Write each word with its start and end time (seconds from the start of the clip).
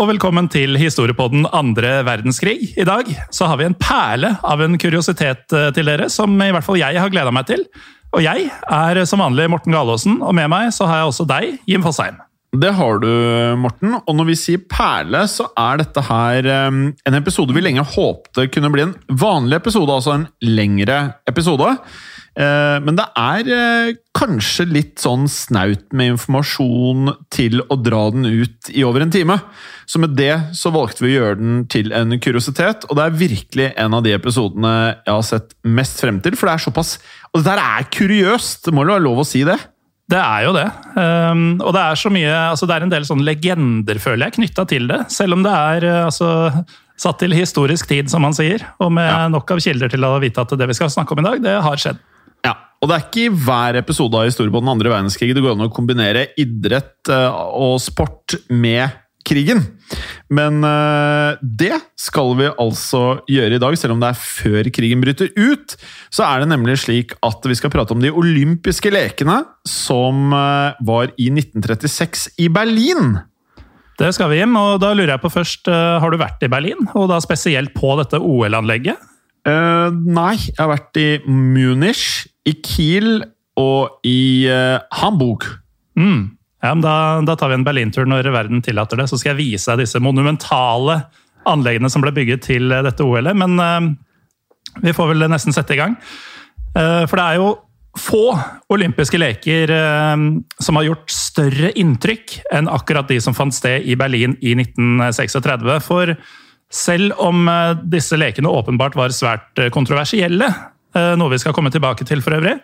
Og 0.00 0.08
velkommen 0.10 0.48
til 0.50 0.74
historiepodden 0.78 1.46
andre 1.54 2.00
verdenskrig. 2.06 2.72
I 2.78 2.86
dag 2.86 3.08
så 3.34 3.46
har 3.50 3.58
vi 3.60 3.66
en 3.68 3.76
perle 3.78 4.32
av 4.42 4.62
en 4.64 4.78
kuriositet 4.80 5.54
eh, 5.54 5.70
til 5.76 5.86
dere, 5.86 6.08
som 6.10 6.34
i 6.42 6.50
hvert 6.54 6.66
fall 6.66 6.80
jeg 6.80 6.98
har 6.98 7.12
gleda 7.12 7.32
meg 7.34 7.46
til. 7.48 7.62
Og 8.14 8.22
jeg 8.24 8.48
er 8.50 9.00
som 9.08 9.22
vanlig 9.22 9.46
Morten 9.50 9.74
Galaasen, 9.74 10.20
og 10.22 10.34
med 10.36 10.50
meg 10.50 10.70
så 10.74 10.88
har 10.90 11.02
jeg 11.02 11.12
også 11.12 11.26
deg, 11.30 11.58
Jim 11.70 11.84
Fosheim. 11.86 12.18
Det 12.54 12.70
har 12.76 13.00
du, 13.02 13.10
Morten. 13.58 13.96
Og 13.98 14.14
når 14.14 14.28
vi 14.30 14.36
sier 14.38 14.66
perle, 14.70 15.24
så 15.30 15.48
er 15.58 15.80
dette 15.82 16.04
her 16.06 16.46
en 16.46 17.18
episode 17.18 17.54
vi 17.54 17.64
lenge 17.64 17.82
håpte 17.96 18.46
kunne 18.54 18.70
bli 18.70 18.84
en 18.86 18.94
vanlig 19.10 19.58
episode, 19.58 19.90
altså 19.90 20.14
en 20.14 20.28
lengre 20.46 21.00
episode. 21.30 21.72
Eh, 22.36 22.78
Men 22.82 22.96
det 22.98 23.04
er 23.14 23.50
eh, 23.54 23.94
kanskje 24.16 24.66
litt 24.66 24.98
sånn 25.02 25.28
snaut 25.30 25.84
med 25.94 26.14
informasjon 26.14 27.12
til 27.30 27.60
å 27.70 27.76
dra 27.78 28.08
den 28.14 28.26
ut 28.26 28.70
i 28.74 28.82
over 28.86 29.04
en 29.04 29.12
time. 29.14 29.36
Så 29.86 30.00
med 30.02 30.16
det 30.18 30.32
så 30.56 30.72
valgte 30.74 31.04
vi 31.04 31.12
å 31.12 31.20
gjøre 31.20 31.38
den 31.38 31.60
til 31.70 31.92
en 31.94 32.16
kuriositet, 32.18 32.86
og 32.88 32.96
det 32.98 33.04
er 33.04 33.18
virkelig 33.20 33.68
en 33.76 33.94
av 33.94 34.02
de 34.06 34.14
episodene 34.16 34.72
jeg 35.04 35.12
har 35.14 35.22
sett 35.28 35.54
mest 35.66 36.00
frem 36.02 36.18
til, 36.24 36.34
for 36.38 36.48
det 36.50 36.54
er 36.56 36.64
såpass 36.66 36.96
Og 37.34 37.42
det 37.42 37.50
der 37.52 37.62
er 37.62 37.86
kuriøst! 37.92 38.64
Det 38.64 38.74
må 38.74 38.84
jo 38.86 38.94
være 38.94 39.04
lov 39.04 39.22
å 39.22 39.26
si 39.28 39.44
det? 39.46 39.58
Det 40.10 40.20
er 40.20 40.42
jo 40.44 40.52
det. 40.52 40.66
Um, 41.00 41.44
og 41.64 41.70
det 41.72 41.80
er 41.80 41.96
så 41.96 42.10
mye 42.12 42.32
altså 42.50 42.66
Det 42.68 42.74
er 42.76 42.84
en 42.84 42.90
del 42.92 43.06
sånne 43.08 43.24
legender, 43.24 43.96
føler 44.02 44.26
jeg, 44.28 44.34
knytta 44.36 44.66
til 44.68 44.88
det. 44.90 44.98
Selv 45.12 45.32
om 45.38 45.44
det 45.46 45.52
er 45.54 45.86
uh, 45.88 46.00
altså, 46.10 46.28
satt 47.00 47.22
til 47.22 47.32
historisk 47.34 47.88
tid, 47.88 48.10
som 48.12 48.20
man 48.26 48.36
sier. 48.36 48.66
Og 48.84 48.92
med 48.92 49.08
Ja. 49.08 49.28
nok 49.32 49.50
av 49.54 49.62
kilder 49.64 49.88
til 49.88 50.04
å 50.04 50.18
vite 50.20 50.44
at 50.44 50.52
det 50.60 50.68
vi 50.68 50.76
skal 50.76 50.92
snakke 50.92 51.16
om 51.16 51.22
i 51.24 51.28
dag, 51.28 51.40
det 51.46 51.54
har 51.64 51.80
skjedd. 51.80 52.02
Ja, 52.44 52.58
og 52.82 52.90
det 52.90 52.96
er 52.96 53.06
ikke 53.06 53.22
i 53.24 53.44
hver 53.46 53.78
episode 53.80 54.18
av 54.18 54.28
historien 54.28 54.52
på 54.52 54.60
den 54.60 54.74
andre 54.74 54.92
verdenskrig 54.92 55.32
det 55.32 55.40
går 55.40 55.56
an 55.56 55.66
å 55.66 55.72
kombinere 55.72 56.28
idrett 56.40 57.08
eh, 57.12 57.40
og 57.56 57.78
sport 57.80 58.36
med 58.52 59.00
krigen. 59.24 59.62
Men 60.28 60.60
eh, 60.68 61.40
det 61.40 61.78
skal 61.96 62.34
vi 62.36 62.50
altså 62.50 63.22
gjøre 63.30 63.56
i 63.56 63.62
dag, 63.62 63.76
selv 63.80 63.96
om 63.96 64.02
det 64.02 64.10
er 64.10 64.20
før 64.20 64.68
krigen 64.76 65.00
bryter 65.00 65.32
ut. 65.32 65.76
Så 66.12 66.26
er 66.26 66.44
det 66.44 66.50
nemlig 66.52 66.76
slik 66.82 67.16
at 67.24 67.48
vi 67.48 67.56
skal 67.56 67.72
prate 67.72 67.96
om 67.96 68.04
de 68.04 68.12
olympiske 68.12 68.92
lekene 68.92 69.40
som 69.68 70.36
eh, 70.36 70.84
var 70.84 71.14
i 71.16 71.30
1936 71.32 72.34
i 72.44 72.50
Berlin. 72.52 73.16
Det 73.96 74.10
skal 74.12 74.28
vi, 74.28 74.42
Jim. 74.42 74.52
Og 74.60 74.76
da 74.82 74.92
lurer 74.92 75.14
jeg 75.14 75.22
på 75.22 75.32
først, 75.32 75.70
har 75.70 76.10
du 76.10 76.18
vært 76.20 76.42
i 76.42 76.50
Berlin? 76.50 76.84
Og 76.98 77.06
da 77.08 77.20
spesielt 77.22 77.72
på 77.78 77.94
dette 78.00 78.18
OL-anlegget? 78.18 78.98
Uh, 79.44 79.92
nei, 79.92 80.38
jeg 80.40 80.56
har 80.56 80.70
vært 80.70 80.98
i 80.98 81.08
Munich, 81.28 82.24
i 82.48 82.54
Kiel 82.64 83.24
og 83.60 84.06
i 84.06 84.46
uh, 84.50 84.82
Hamburg. 85.00 85.46
Mm. 85.98 86.34
Ja, 86.64 86.72
men 86.72 86.84
da, 86.84 86.96
da 87.26 87.36
tar 87.38 87.52
vi 87.52 87.58
en 87.58 87.66
Berlintur 87.66 88.08
når 88.08 88.30
verden 88.34 88.62
tillater 88.64 88.98
det. 89.00 89.08
Så 89.10 89.20
skal 89.20 89.34
jeg 89.34 89.42
vise 89.42 89.70
deg 89.70 89.84
disse 89.84 90.00
monumentale 90.02 91.02
anleggene 91.48 91.90
som 91.92 92.00
ble 92.04 92.14
bygget 92.16 92.46
til 92.46 92.72
eh, 92.72 92.80
dette 92.86 93.04
OL-et. 93.04 93.36
Men 93.36 93.60
uh, 93.60 94.80
vi 94.84 94.94
får 94.96 95.12
vel 95.12 95.28
nesten 95.30 95.54
sette 95.54 95.76
i 95.76 95.80
gang. 95.80 95.98
Uh, 96.74 97.04
for 97.04 97.20
det 97.20 97.26
er 97.26 97.42
jo 97.42 97.52
få 97.94 98.32
olympiske 98.74 99.20
leker 99.20 99.70
som 99.70 100.74
har 100.80 100.82
gjort 100.88 101.12
større 101.14 101.68
inntrykk 101.78 102.32
enn 102.50 102.66
akkurat 102.66 103.06
de 103.06 103.20
som 103.22 103.36
fant 103.38 103.54
sted 103.54 103.86
i 103.86 103.94
Berlin 103.94 104.34
i 104.42 104.56
1936. 104.58 105.62
For 105.86 106.10
selv 106.74 107.14
om 107.22 107.46
disse 107.86 108.18
lekene 108.18 108.50
åpenbart 108.50 108.98
var 108.98 109.14
svært 109.14 109.62
kontroversielle, 109.70 110.50
noe 110.94 111.32
vi 111.32 111.40
skal 111.42 111.54
komme 111.56 111.72
tilbake 111.74 112.06
til 112.06 112.22
for 112.24 112.36
øvrig, 112.36 112.58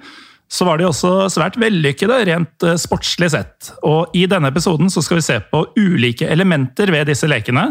så 0.51 0.67
var 0.67 0.81
de 0.81 0.89
også 0.89 1.29
svært 1.31 1.59
vellykkede 1.63 2.19
rent 2.27 2.67
eh, 2.67 2.79
sportslig 2.81 3.31
sett. 3.33 3.71
Og 3.87 4.11
i 4.19 4.27
denne 4.31 4.51
episoden 4.51 4.91
så 4.91 5.03
skal 5.05 5.21
vi 5.21 5.27
se 5.29 5.39
på 5.53 5.63
ulike 5.79 6.27
elementer 6.27 6.91
ved 6.91 7.07
disse 7.11 7.31
lekene, 7.31 7.71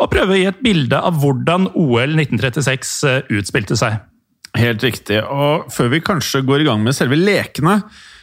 og 0.00 0.10
prøve 0.10 0.34
å 0.34 0.38
gi 0.40 0.48
et 0.48 0.64
bilde 0.64 0.98
av 0.98 1.20
hvordan 1.22 1.68
OL 1.78 2.16
1936 2.16 2.94
eh, 3.10 3.20
utspilte 3.36 3.76
seg. 3.78 4.00
Helt 4.54 4.82
riktig. 4.86 5.20
Og 5.20 5.68
før 5.74 5.90
vi 5.92 6.02
kanskje 6.04 6.42
går 6.46 6.62
i 6.62 6.68
gang 6.68 6.82
med 6.82 6.96
selve 6.96 7.18
lekene, 7.18 7.80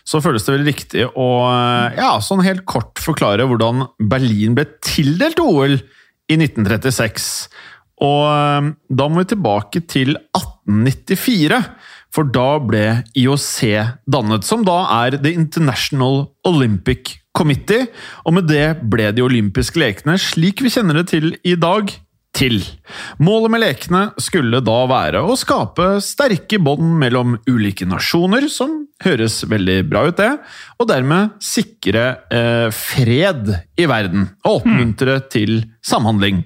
så 0.08 0.22
føles 0.24 0.44
det 0.47 0.56
vel 0.56 0.66
riktig 0.66 1.06
å 1.06 1.28
eh, 1.46 2.00
ja, 2.02 2.16
sånn 2.25 2.41
helt 2.44 2.66
kort 2.66 3.00
forklare 3.03 3.46
hvordan 3.47 3.86
Berlin 4.09 4.58
ble 4.58 4.66
tildelt 4.81 5.40
OL 5.44 5.78
i 5.78 6.40
1936. 6.40 7.30
Og 8.02 8.25
eh, 8.34 8.74
da 8.90 9.08
må 9.12 9.22
vi 9.22 9.30
tilbake 9.36 9.86
til 9.86 10.18
1894, 10.67 11.61
for 12.11 12.27
da 12.27 12.59
ble 12.59 12.85
IOC 13.17 13.55
dannet, 14.11 14.45
som 14.47 14.66
da 14.67 14.83
er 15.05 15.17
The 15.22 15.31
International 15.31 16.25
Olympic 16.47 17.17
Committee, 17.38 17.88
og 18.27 18.35
med 18.35 18.49
det 18.51 18.83
ble 18.91 19.09
de 19.16 19.23
olympiske 19.23 19.79
lekene, 19.79 20.17
slik 20.19 20.63
vi 20.63 20.73
kjenner 20.73 20.99
det 20.99 21.11
til 21.13 21.35
i 21.47 21.55
dag, 21.59 21.93
til. 22.35 22.61
Målet 23.19 23.52
med 23.52 23.61
lekene 23.63 24.02
skulle 24.22 24.61
da 24.63 24.78
være 24.90 25.19
å 25.23 25.35
skape 25.40 25.97
sterke 26.03 26.61
bånd 26.64 26.93
mellom 27.02 27.35
ulike 27.49 27.87
nasjoner, 27.87 28.47
som 28.52 28.85
høres 29.03 29.41
veldig 29.52 29.81
bra 29.90 30.05
ut, 30.07 30.17
det, 30.19 30.31
og 30.79 30.90
dermed 30.91 31.35
sikre 31.43 32.05
eh, 32.31 32.69
fred 32.75 33.52
i 33.75 33.87
verden, 33.90 34.29
og 34.46 34.61
oppmuntre 34.61 35.19
til 35.34 35.59
samhandling. 35.85 36.46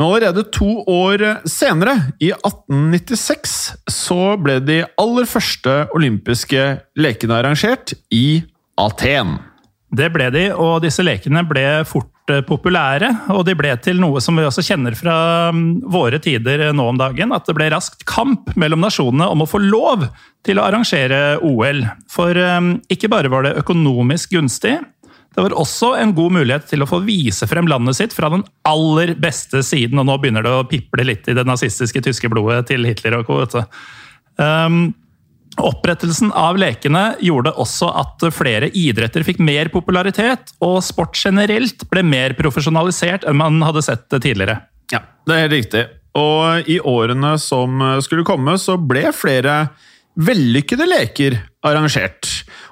Men 0.00 0.06
allerede 0.06 0.46
to 0.48 0.78
år 0.88 1.20
senere, 1.44 1.92
i 2.24 2.30
1896, 2.32 3.50
så 3.92 4.30
ble 4.40 4.54
de 4.64 4.78
aller 4.96 5.26
første 5.28 5.74
olympiske 5.92 6.62
lekene 6.96 7.36
arrangert 7.36 7.92
i 8.08 8.40
Aten. 8.80 9.34
Det 9.92 10.08
ble 10.14 10.30
de, 10.32 10.46
og 10.56 10.78
disse 10.86 11.04
lekene 11.04 11.42
ble 11.44 11.82
fort 11.84 12.32
eh, 12.32 12.40
populære. 12.48 13.10
Og 13.34 13.44
de 13.44 13.52
ble 13.58 13.74
til 13.84 14.00
noe 14.00 14.22
som 14.24 14.40
vi 14.40 14.46
også 14.48 14.64
kjenner 14.64 14.96
fra 14.96 15.18
mm, 15.52 15.66
våre 15.92 16.22
tider 16.24 16.70
nå 16.72 16.86
om 16.94 17.00
dagen. 17.00 17.36
At 17.36 17.50
det 17.50 17.58
ble 17.58 17.68
raskt 17.74 18.06
kamp 18.08 18.54
mellom 18.56 18.80
nasjonene 18.80 19.28
om 19.28 19.44
å 19.44 19.50
få 19.50 19.60
lov 19.66 20.08
til 20.48 20.62
å 20.62 20.64
arrangere 20.64 21.42
OL. 21.44 21.84
For 22.08 22.40
eh, 22.40 22.72
ikke 22.88 23.12
bare 23.12 23.28
var 23.28 23.44
det 23.44 23.58
økonomisk 23.60 24.32
gunstig, 24.38 24.78
Det 25.30 25.44
var 25.44 25.54
også 25.54 25.92
en 26.00 26.14
god 26.16 26.34
mulighet 26.34 26.66
til 26.66 26.82
å 26.82 26.88
få 26.90 26.98
vise 27.06 27.46
frem 27.46 27.68
landet 27.70 27.98
sitt 28.00 28.14
fra 28.16 28.32
den 28.32 28.42
aller 28.66 29.14
beste 29.20 29.62
siden, 29.66 30.00
og 30.02 30.08
nå 30.08 30.16
begynner 30.18 30.46
det 30.46 30.54
å 30.56 30.66
piple 30.66 31.06
litt 31.06 31.28
i 31.30 31.36
det 31.38 31.46
nazistiske 31.46 32.02
tyske 32.02 32.30
blodet 32.32 32.64
til 32.72 32.86
Hitler 32.88 33.20
og 33.20 33.30
co. 33.30 33.62
Um, 34.40 34.90
Opprettelsen 35.60 36.30
av 36.36 36.58
lekene 36.60 37.16
gjorde 37.20 37.52
også 37.58 37.88
at 38.00 38.22
flere 38.32 38.70
idretter 38.76 39.24
fikk 39.26 39.40
mer 39.42 39.68
popularitet, 39.72 40.54
og 40.62 40.78
sport 40.86 41.18
generelt 41.18 41.84
ble 41.90 42.04
mer 42.06 42.36
profesjonalisert 42.38 43.26
enn 43.28 43.38
man 43.40 43.58
hadde 43.66 43.82
sett 43.84 44.06
det 44.14 44.22
tidligere. 44.24 44.60
Ja, 44.94 45.02
det 45.26 45.36
er 45.36 45.44
helt 45.44 45.56
riktig. 45.58 45.84
Og 46.18 46.70
i 46.70 46.78
årene 46.80 47.36
som 47.42 47.82
skulle 48.02 48.26
komme, 48.26 48.56
så 48.58 48.78
ble 48.78 49.10
flere 49.14 49.58
vellykkede 50.20 50.86
leker 50.90 51.36
arrangert. 51.66 52.30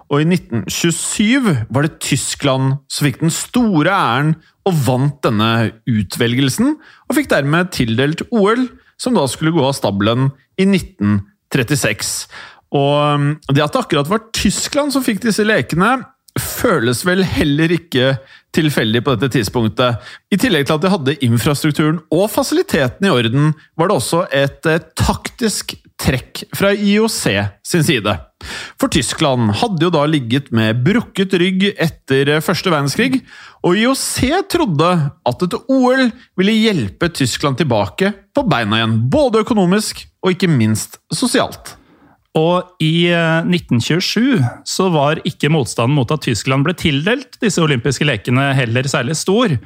Og 0.08 0.22
i 0.22 0.28
1927 0.28 1.69
var 1.69 1.84
det 1.84 1.99
Tyskland 2.00 2.78
som 2.88 3.06
fikk 3.08 3.20
den 3.20 3.32
store 3.34 3.93
æren 3.93 4.34
og 4.69 4.76
vant 4.87 5.19
denne 5.25 5.70
utvelgelsen, 5.88 6.76
og 7.08 7.16
fikk 7.16 7.31
dermed 7.32 7.72
tildelt 7.76 8.25
OL, 8.32 8.66
som 9.00 9.16
da 9.16 9.25
skulle 9.31 9.55
gå 9.55 9.64
av 9.64 9.76
stabelen 9.76 10.31
i 10.58 10.66
1936. 10.66 12.28
Og 12.76 13.26
det 13.49 13.64
at 13.64 13.75
det 13.75 13.82
akkurat 13.82 14.10
var 14.10 14.26
Tyskland 14.37 14.93
som 14.93 15.05
fikk 15.05 15.22
disse 15.25 15.44
lekene, 15.46 15.99
føles 16.38 17.00
vel 17.06 17.25
heller 17.26 17.72
ikke 17.75 18.12
tilfeldig 18.54 19.02
på 19.04 19.14
dette 19.16 19.38
tidspunktet. 19.38 19.99
I 20.32 20.38
tillegg 20.40 20.69
til 20.69 20.76
at 20.76 20.84
de 20.84 20.93
hadde 20.93 21.16
infrastrukturen 21.26 22.00
og 22.14 22.28
fasilitetene 22.32 23.11
i 23.11 23.14
orden, 23.14 23.52
var 23.78 23.90
det 23.90 23.99
også 23.99 24.25
et 24.34 24.69
eh, 24.70 24.84
taktisk 24.99 25.75
trekk 25.98 26.44
fra 26.56 26.72
IOC 26.72 27.22
sin 27.66 27.84
side. 27.84 28.14
For 28.78 28.90
Tyskland 28.92 29.50
hadde 29.60 29.82
jo 29.82 29.90
da 29.92 30.04
ligget 30.06 30.52
med 30.54 30.84
brukket 30.86 31.34
rygg 31.40 31.64
etter 31.74 32.36
første 32.44 32.70
verdenskrig, 32.70 33.22
og 33.66 33.78
IOC 33.78 34.12
trodde 34.52 34.92
at 35.26 35.42
et 35.48 35.58
OL 35.66 36.04
ville 36.38 36.54
hjelpe 36.54 37.10
Tyskland 37.10 37.58
tilbake 37.58 38.12
på 38.34 38.46
beina 38.46 38.78
igjen, 38.78 39.00
både 39.10 39.42
økonomisk 39.42 40.06
og 40.22 40.36
ikke 40.36 40.50
minst 40.50 41.00
sosialt. 41.14 41.74
Og 42.38 42.76
i 42.84 43.08
1927 43.10 44.38
så 44.68 44.86
var 44.94 45.22
ikke 45.26 45.50
motstanden 45.50 45.96
mot 45.96 46.10
at 46.14 46.22
Tyskland 46.28 46.66
ble 46.66 46.76
tildelt 46.78 47.38
disse 47.42 47.62
olympiske 47.64 48.06
lekene 48.06 48.52
heller 48.54 48.86
særlig 48.86 49.16
stor. 49.18 49.56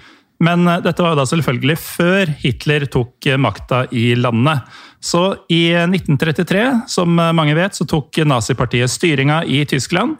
Men 0.42 0.66
dette 0.82 0.98
var 1.04 1.14
jo 1.14 1.20
da 1.20 1.26
selvfølgelig 1.28 1.76
før 1.78 2.32
Hitler 2.42 2.88
tok 2.90 3.28
makta 3.38 3.84
i 3.94 4.12
landet. 4.18 4.64
Så 5.02 5.22
i 5.52 5.70
1933, 5.70 6.64
som 6.90 7.14
mange 7.14 7.54
vet, 7.58 7.78
så 7.78 7.86
tok 7.86 8.18
nazipartiet 8.26 8.90
styringa 8.90 9.42
i 9.46 9.62
Tyskland. 9.70 10.16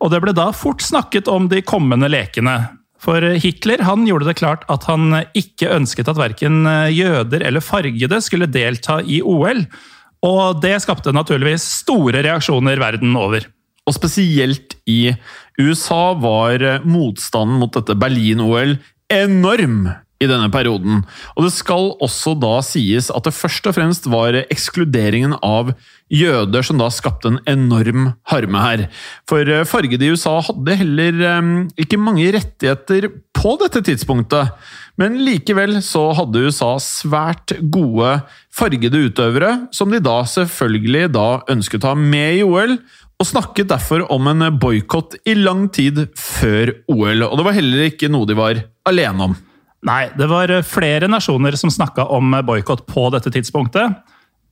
Og 0.00 0.10
det 0.10 0.20
ble 0.24 0.34
da 0.34 0.48
fort 0.56 0.82
snakket 0.82 1.30
om 1.30 1.46
de 1.50 1.62
kommende 1.62 2.10
lekene. 2.10 2.56
For 3.00 3.24
Hitler 3.40 3.84
han 3.86 4.04
gjorde 4.08 4.28
det 4.28 4.36
klart 4.40 4.66
at 4.72 4.84
han 4.90 5.22
ikke 5.36 5.70
ønsket 5.72 6.10
at 6.10 6.18
verken 6.20 6.66
jøder 6.92 7.46
eller 7.46 7.64
fargede 7.64 8.20
skulle 8.24 8.50
delta 8.50 8.98
i 9.00 9.22
OL. 9.24 9.64
Og 10.26 10.60
det 10.60 10.76
skapte 10.84 11.14
naturligvis 11.16 11.64
store 11.80 12.20
reaksjoner 12.26 12.80
verden 12.80 13.16
over. 13.16 13.46
Og 13.88 13.96
spesielt 13.96 14.76
i 14.90 15.14
USA 15.58 16.12
var 16.20 16.62
motstanden 16.84 17.60
mot 17.62 17.72
dette 17.74 17.96
Berlin-OL 17.98 18.76
enorm 19.10 19.90
i 20.20 20.28
denne 20.28 20.50
perioden. 20.52 21.00
Og 21.36 21.46
det 21.46 21.52
skal 21.54 21.94
også 22.04 22.34
da 22.40 22.58
sies 22.64 23.08
at 23.12 23.24
det 23.24 23.32
først 23.32 23.70
og 23.70 23.76
fremst 23.78 24.08
var 24.12 24.36
ekskluderingen 24.42 25.38
av 25.40 25.72
jøder 26.12 26.66
som 26.66 26.80
da 26.80 26.90
skapte 26.92 27.30
en 27.30 27.40
enorm 27.48 28.10
harme 28.28 28.64
her. 28.64 28.84
For 29.30 29.48
fargede 29.70 30.04
i 30.04 30.12
USA 30.12 30.36
hadde 30.44 30.76
heller 30.82 31.24
ikke 31.80 32.00
mange 32.00 32.28
rettigheter 32.36 33.08
på 33.40 33.56
dette 33.62 33.80
tidspunktet. 33.86 34.52
Men 35.00 35.16
likevel 35.24 35.78
så 35.84 36.10
hadde 36.18 36.44
USA 36.44 36.74
svært 36.84 37.54
gode 37.72 38.18
fargede 38.52 39.06
utøvere, 39.06 39.54
som 39.72 39.88
de 39.88 40.02
da 40.04 40.18
selvfølgelig 40.28 41.06
da 41.14 41.28
ønsket 41.48 41.86
å 41.86 41.94
ha 41.94 41.96
med 41.96 42.42
i 42.42 42.44
OL, 42.44 42.76
og 43.20 43.28
snakket 43.28 43.68
derfor 43.68 44.06
om 44.12 44.30
en 44.30 44.46
boikott 44.60 45.18
i 45.28 45.34
lang 45.36 45.66
tid 45.74 46.06
før 46.16 46.72
OL. 46.88 47.26
Og 47.28 47.36
det 47.36 47.46
var 47.46 47.56
heller 47.56 47.88
ikke 47.90 48.08
noe 48.12 48.28
de 48.28 48.36
var 48.38 48.62
alene 48.88 49.28
om. 49.28 49.34
Nei, 49.86 50.06
det 50.16 50.28
var 50.28 50.52
flere 50.68 51.08
nasjoner 51.08 51.56
som 51.56 51.72
snakka 51.72 52.06
om 52.12 52.32
boikott 52.48 52.86
på 52.88 53.08
dette 53.12 53.32
tidspunktet. 53.32 54.00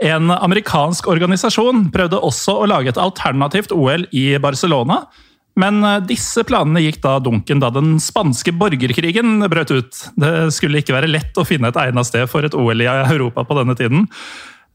En 0.04 0.30
amerikansk 0.30 1.08
organisasjon 1.10 1.88
prøvde 1.92 2.20
også 2.22 2.54
å 2.60 2.68
lage 2.70 2.92
et 2.92 3.00
alternativt 3.00 3.72
OL 3.74 4.04
i 4.14 4.30
Barcelona, 4.40 5.02
men 5.58 5.82
disse 6.06 6.44
planene 6.46 6.84
gikk 6.84 7.00
da 7.02 7.16
dunken 7.18 7.58
da 7.58 7.72
den 7.74 7.96
spanske 8.00 8.52
borgerkrigen 8.54 9.42
brøt 9.50 9.72
ut. 9.74 10.04
Det 10.14 10.52
skulle 10.54 10.84
ikke 10.84 10.94
være 10.94 11.10
lett 11.10 11.40
å 11.40 11.46
finne 11.48 11.72
et 11.72 11.80
egnet 11.82 12.06
sted 12.06 12.28
for 12.30 12.46
et 12.46 12.54
OL 12.54 12.84
i 12.84 12.86
Europa 12.86 13.42
på 13.48 13.58
denne 13.58 13.74
tiden. 13.80 14.06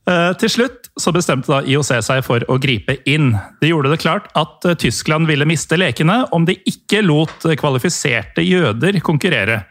Til 0.03 0.51
slutt 0.51 0.89
så 1.00 1.13
bestemte 1.15 1.47
da 1.47 1.61
IOC 1.63 1.91
seg 2.03 2.23
for 2.25 2.44
å 2.51 2.57
gripe 2.61 2.97
inn. 3.09 3.31
De 3.61 3.69
gjorde 3.69 3.94
det 3.94 4.01
klart 4.03 4.27
at 4.35 4.65
Tyskland 4.81 5.29
ville 5.29 5.47
miste 5.47 5.77
lekene 5.79 6.25
om 6.35 6.44
de 6.47 6.57
ikke 6.69 7.00
lot 7.05 7.47
kvalifiserte 7.59 8.44
jøder 8.44 9.00
konkurrere. 9.05 9.61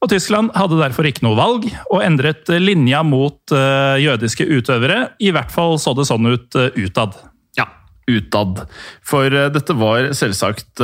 Og 0.00 0.08
Tyskland 0.08 0.50
hadde 0.56 0.80
derfor 0.80 1.06
ikke 1.06 1.22
noe 1.26 1.36
valg, 1.38 1.66
og 1.92 2.02
endret 2.02 2.48
linja 2.58 3.02
mot 3.06 3.52
jødiske 3.52 4.46
utøvere. 4.48 5.10
I 5.20 5.30
hvert 5.36 5.52
fall 5.52 5.78
så 5.78 5.92
det 5.94 6.08
sånn 6.08 6.26
ut 6.32 6.56
utad 6.56 7.18
Ja, 7.60 7.66
utad. 8.08 8.62
For 9.06 9.28
dette 9.54 9.76
var 9.76 10.10
selvsagt 10.16 10.80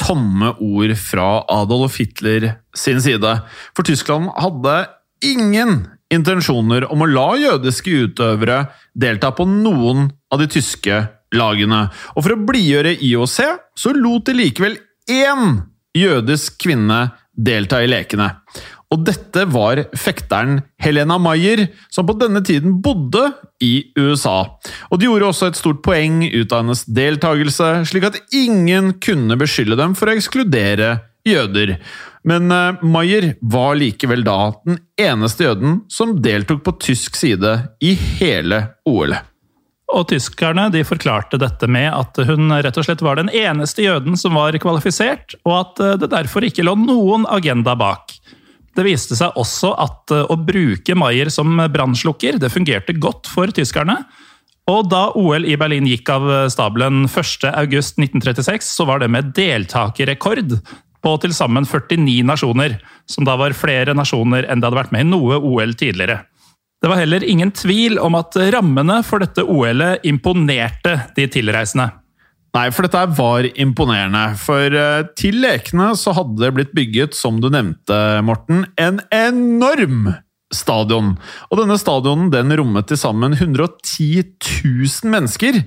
tomme 0.00 0.54
ord 0.60 0.92
fra 1.00 1.30
Adolf 1.50 1.96
Hitler 1.98 2.52
sin 2.76 3.00
side. 3.02 3.40
For 3.74 3.88
Tyskland 3.88 4.30
hadde 4.38 4.84
ingen 5.24 5.80
intensjoner 6.14 6.88
om 6.92 7.04
å 7.04 7.10
la 7.10 7.28
jødiske 7.38 7.94
utøvere 8.06 8.64
delta 8.98 9.32
på 9.36 9.46
noen 9.48 10.10
av 10.32 10.42
de 10.42 10.48
tyske 10.50 11.02
lagene. 11.36 11.86
Og 12.16 12.24
for 12.24 12.34
å 12.34 12.42
blidgjøre 12.48 12.96
IOC 12.98 13.38
så 13.78 13.94
lot 13.96 14.26
de 14.26 14.36
likevel 14.40 14.76
én 15.10 15.62
jødisk 15.96 16.60
kvinne 16.62 17.08
delta 17.34 17.80
i 17.82 17.88
lekene. 17.90 18.32
Og 18.90 19.04
dette 19.06 19.44
var 19.46 19.84
fekteren 19.94 20.64
Helena 20.82 21.14
Mayer, 21.22 21.68
som 21.94 22.08
på 22.08 22.16
denne 22.18 22.42
tiden 22.42 22.80
bodde 22.82 23.22
i 23.62 23.92
USA. 23.94 24.56
Og 24.90 24.98
de 24.98 25.06
gjorde 25.06 25.28
også 25.30 25.50
et 25.50 25.60
stort 25.60 25.78
poeng 25.84 26.24
ut 26.26 26.50
av 26.50 26.64
hennes 26.64 26.82
deltakelse, 26.90 27.68
slik 27.86 28.08
at 28.08 28.18
ingen 28.34 28.96
kunne 28.98 29.38
beskylde 29.38 29.78
dem 29.78 29.94
for 29.98 30.10
å 30.10 30.16
ekskludere 30.18 30.96
jøder. 31.26 31.76
Men 32.28 32.52
Maier 32.84 33.34
var 33.40 33.78
likevel 33.80 34.24
da 34.26 34.52
den 34.66 34.78
eneste 35.00 35.48
jøden 35.48 35.80
som 35.92 36.18
deltok 36.22 36.62
på 36.66 36.76
tysk 36.82 37.16
side 37.16 37.56
i 37.80 37.94
hele 38.20 38.66
OL-et. 38.88 39.26
Og 39.90 40.06
tyskerne 40.12 40.68
de 40.70 40.84
forklarte 40.86 41.38
dette 41.40 41.66
med 41.66 41.88
at 41.90 42.20
hun 42.28 42.52
rett 42.52 42.76
og 42.78 42.86
slett 42.86 43.00
var 43.02 43.18
den 43.18 43.30
eneste 43.34 43.82
jøden 43.82 44.14
som 44.20 44.36
var 44.38 44.54
kvalifisert, 44.62 45.34
og 45.42 45.56
at 45.56 45.80
det 46.02 46.12
derfor 46.12 46.46
ikke 46.46 46.62
lå 46.66 46.76
noen 46.78 47.26
agenda 47.26 47.74
bak. 47.74 48.14
Det 48.76 48.84
viste 48.86 49.18
seg 49.18 49.34
også 49.40 49.72
at 49.82 50.14
å 50.14 50.36
bruke 50.38 50.94
Maier 50.94 51.30
som 51.34 51.58
brannslukker 51.74 52.38
det 52.38 52.52
fungerte 52.54 52.94
godt 53.02 53.26
for 53.30 53.50
tyskerne. 53.54 53.98
Og 54.70 54.86
da 54.92 55.08
OL 55.18 55.48
i 55.48 55.56
Berlin 55.58 55.88
gikk 55.90 56.12
av 56.14 56.28
stabelen 56.52 57.08
1.8.1936, 57.08 58.70
så 58.70 58.86
var 58.86 59.02
det 59.02 59.10
med 59.10 59.32
deltakerrekord 59.34 60.54
på 61.04 61.14
til 61.22 61.34
sammen 61.36 61.66
49 61.68 62.24
nasjoner, 62.28 62.78
som 63.08 63.26
da 63.28 63.36
var 63.40 63.56
flere 63.56 63.94
nasjoner 63.96 64.46
enn 64.46 64.60
det 64.60 64.68
hadde 64.68 64.80
vært 64.82 64.92
med 64.94 65.06
i 65.06 65.10
noe 65.10 65.40
OL 65.40 65.74
tidligere. 65.78 66.22
Det 66.80 66.88
var 66.88 67.02
heller 67.02 67.24
ingen 67.28 67.52
tvil 67.52 67.98
om 68.00 68.16
at 68.16 68.36
rammene 68.54 69.02
for 69.04 69.20
dette 69.20 69.44
OL-et 69.44 70.06
imponerte 70.08 70.96
de 71.16 71.26
tilreisende. 71.28 71.90
Nei, 72.56 72.64
for 72.74 72.86
dette 72.86 73.02
var 73.14 73.46
imponerende. 73.62 74.24
For 74.40 74.74
uh, 74.74 75.04
til 75.18 75.38
lekene 75.44 75.92
så 75.98 76.14
hadde 76.16 76.40
det 76.40 76.50
blitt 76.56 76.72
bygget, 76.74 77.14
som 77.14 77.38
du 77.42 77.46
nevnte, 77.52 77.94
Morten, 78.26 78.64
en 78.80 78.98
enorm 79.14 80.10
stadion. 80.50 81.14
Og 81.50 81.60
denne 81.60 81.78
stadionen 81.78 82.32
den 82.32 82.50
rommet 82.58 82.88
til 82.90 82.98
sammen 82.98 83.36
110 83.36 84.24
000 84.64 85.12
mennesker. 85.12 85.60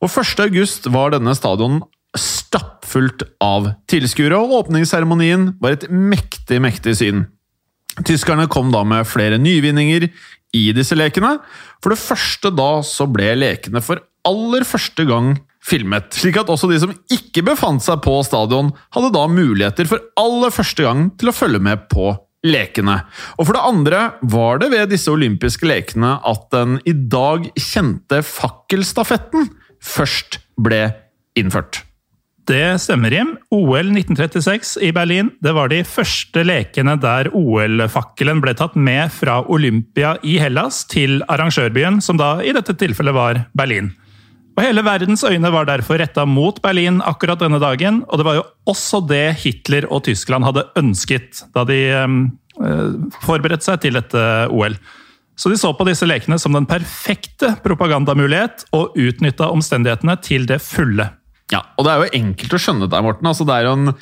Og 0.00 0.08
1. 0.08 0.46
august 0.46 0.88
var 0.94 1.12
denne 1.12 1.34
stadionen 1.36 1.82
stappfullt 2.18 3.22
av 3.42 3.70
tilskuere, 3.90 4.38
og 4.38 4.64
åpningsseremonien 4.64 5.52
var 5.62 5.76
et 5.76 5.86
mektig, 5.90 6.60
mektig 6.62 6.96
syn. 6.98 7.26
Tyskerne 8.06 8.48
kom 8.50 8.70
da 8.74 8.82
med 8.86 9.08
flere 9.08 9.38
nyvinninger 9.40 10.08
i 10.56 10.64
disse 10.74 10.96
lekene. 10.98 11.36
For 11.82 11.94
det 11.94 12.02
første 12.02 12.52
da 12.54 12.70
så 12.86 13.06
ble 13.10 13.34
lekene 13.38 13.82
for 13.84 14.02
aller 14.26 14.66
første 14.68 15.06
gang 15.08 15.36
filmet, 15.64 16.08
slik 16.16 16.38
at 16.40 16.50
også 16.52 16.70
de 16.70 16.78
som 16.80 16.94
ikke 17.12 17.44
befant 17.46 17.84
seg 17.84 18.00
på 18.04 18.14
stadion, 18.26 18.72
hadde 18.94 19.12
da 19.14 19.26
muligheter 19.30 19.88
for 19.88 20.02
aller 20.20 20.52
første 20.54 20.86
gang 20.86 21.08
til 21.20 21.30
å 21.30 21.36
følge 21.36 21.60
med 21.62 21.86
på 21.92 22.14
lekene. 22.46 23.02
Og 23.36 23.46
for 23.48 23.56
det 23.56 23.66
andre 23.68 24.00
var 24.32 24.62
det 24.62 24.70
ved 24.72 24.92
disse 24.94 25.12
olympiske 25.12 25.68
lekene 25.68 26.16
at 26.26 26.48
den 26.54 26.78
i 26.88 26.96
dag 26.96 27.50
kjente 27.60 28.22
fakkelstafetten 28.24 29.52
først 29.84 30.40
ble 30.60 30.86
innført. 31.38 31.82
Det 32.48 32.80
stemmer, 32.82 33.12
Jim. 33.14 33.34
OL 33.52 33.92
1936 33.92 34.76
i 34.82 34.90
Berlin 34.96 35.30
det 35.44 35.52
var 35.54 35.70
de 35.70 35.82
første 35.86 36.42
lekene 36.46 36.96
der 37.00 37.28
OL-fakkelen 37.36 38.40
ble 38.42 38.54
tatt 38.58 38.76
med 38.78 39.12
fra 39.14 39.40
Olympia 39.52 40.16
i 40.26 40.38
Hellas 40.40 40.82
til 40.90 41.20
arrangørbyen, 41.30 42.00
som 42.02 42.18
da 42.20 42.38
i 42.42 42.54
dette 42.56 42.74
tilfellet 42.80 43.16
var 43.16 43.42
Berlin. 43.58 43.92
Og 44.56 44.64
Hele 44.64 44.82
verdens 44.84 45.22
øyne 45.24 45.52
var 45.52 45.68
derfor 45.68 46.00
retta 46.00 46.24
mot 46.26 46.58
Berlin 46.62 46.98
akkurat 47.06 47.40
denne 47.40 47.60
dagen, 47.62 48.02
og 48.08 48.18
det 48.18 48.26
var 48.26 48.40
jo 48.40 48.46
også 48.68 49.02
det 49.08 49.36
Hitler 49.44 49.86
og 49.88 50.04
Tyskland 50.08 50.44
hadde 50.48 50.66
ønsket 50.80 51.44
da 51.54 51.64
de 51.68 51.78
eh, 51.94 52.18
forberedte 53.22 53.68
seg 53.68 53.84
til 53.84 54.00
dette 54.00 54.24
OL. 54.50 54.76
Så 55.40 55.48
de 55.48 55.56
så 55.56 55.70
på 55.72 55.86
disse 55.88 56.04
lekene 56.04 56.36
som 56.40 56.52
den 56.52 56.66
perfekte 56.68 57.54
propagandamulighet, 57.64 58.66
og 58.76 58.98
utnytta 58.98 59.48
omstendighetene 59.48 60.18
til 60.20 60.44
det 60.50 60.60
fulle. 60.60 61.06
Ja, 61.50 61.64
og 61.76 61.86
det 61.86 61.92
er 61.92 62.02
jo 62.02 62.18
enkelt 62.20 62.56
å 62.56 62.62
skjønne 62.62 62.88
der, 62.90 63.04
Morten. 63.04 63.26
Altså, 63.26 63.46
det 63.48 63.56
er 63.56 63.66
jo 63.66 63.76
en 63.78 63.94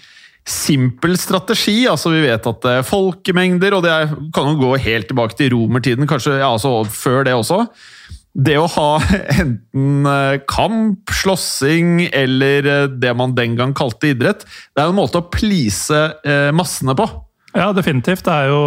simpel 0.49 1.17
strategi. 1.21 1.83
altså 1.89 2.13
Vi 2.15 2.25
vet 2.25 2.49
at 2.49 2.65
det 2.65 2.75
er 2.79 2.89
folkemengder, 2.89 3.77
og 3.77 3.85
det 3.85 3.93
er, 3.93 4.13
kan 4.35 4.53
jo 4.53 4.61
gå 4.63 4.75
helt 4.85 5.09
tilbake 5.11 5.37
til 5.39 5.53
romertiden, 5.55 6.09
kanskje 6.09 6.39
ja, 6.41 6.51
altså 6.51 6.83
før 6.89 7.25
det 7.29 7.37
også. 7.37 7.65
Det 8.39 8.55
å 8.61 8.69
ha 8.71 8.91
enten 9.43 10.09
eh, 10.09 10.41
kamp, 10.49 11.11
slåssing 11.23 12.07
eller 12.13 12.69
eh, 12.69 12.85
det 12.93 13.15
man 13.19 13.35
den 13.37 13.57
gang 13.59 13.75
kalte 13.77 14.13
idrett, 14.13 14.45
det 14.77 14.85
er 14.85 14.93
en 14.93 14.99
måte 14.99 15.21
å 15.21 15.29
please 15.33 15.97
eh, 16.23 16.53
massene 16.55 16.97
på. 16.99 17.09
Ja, 17.57 17.73
definitivt. 17.77 18.27
Det 18.29 18.35
er 18.35 18.53
jo 18.53 18.63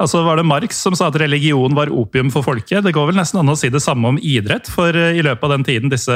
Altså 0.00 0.22
var 0.24 0.38
det 0.38 0.46
Marx 0.48 0.78
som 0.80 0.94
sa 0.96 1.10
at 1.10 1.16
religion 1.20 1.74
var 1.76 1.90
opium 1.92 2.30
for 2.32 2.40
folket? 2.40 2.80
Det 2.86 2.92
går 2.96 3.10
vel 3.10 3.18
nesten 3.18 3.42
an 3.42 3.52
å 3.52 3.56
si 3.60 3.68
det 3.68 3.82
samme 3.84 4.14
om 4.14 4.16
idrett, 4.16 4.70
for 4.72 4.96
i 4.96 5.20
løpet 5.20 5.44
av 5.44 5.52
den 5.52 5.66
tiden 5.66 5.92
disse 5.92 6.14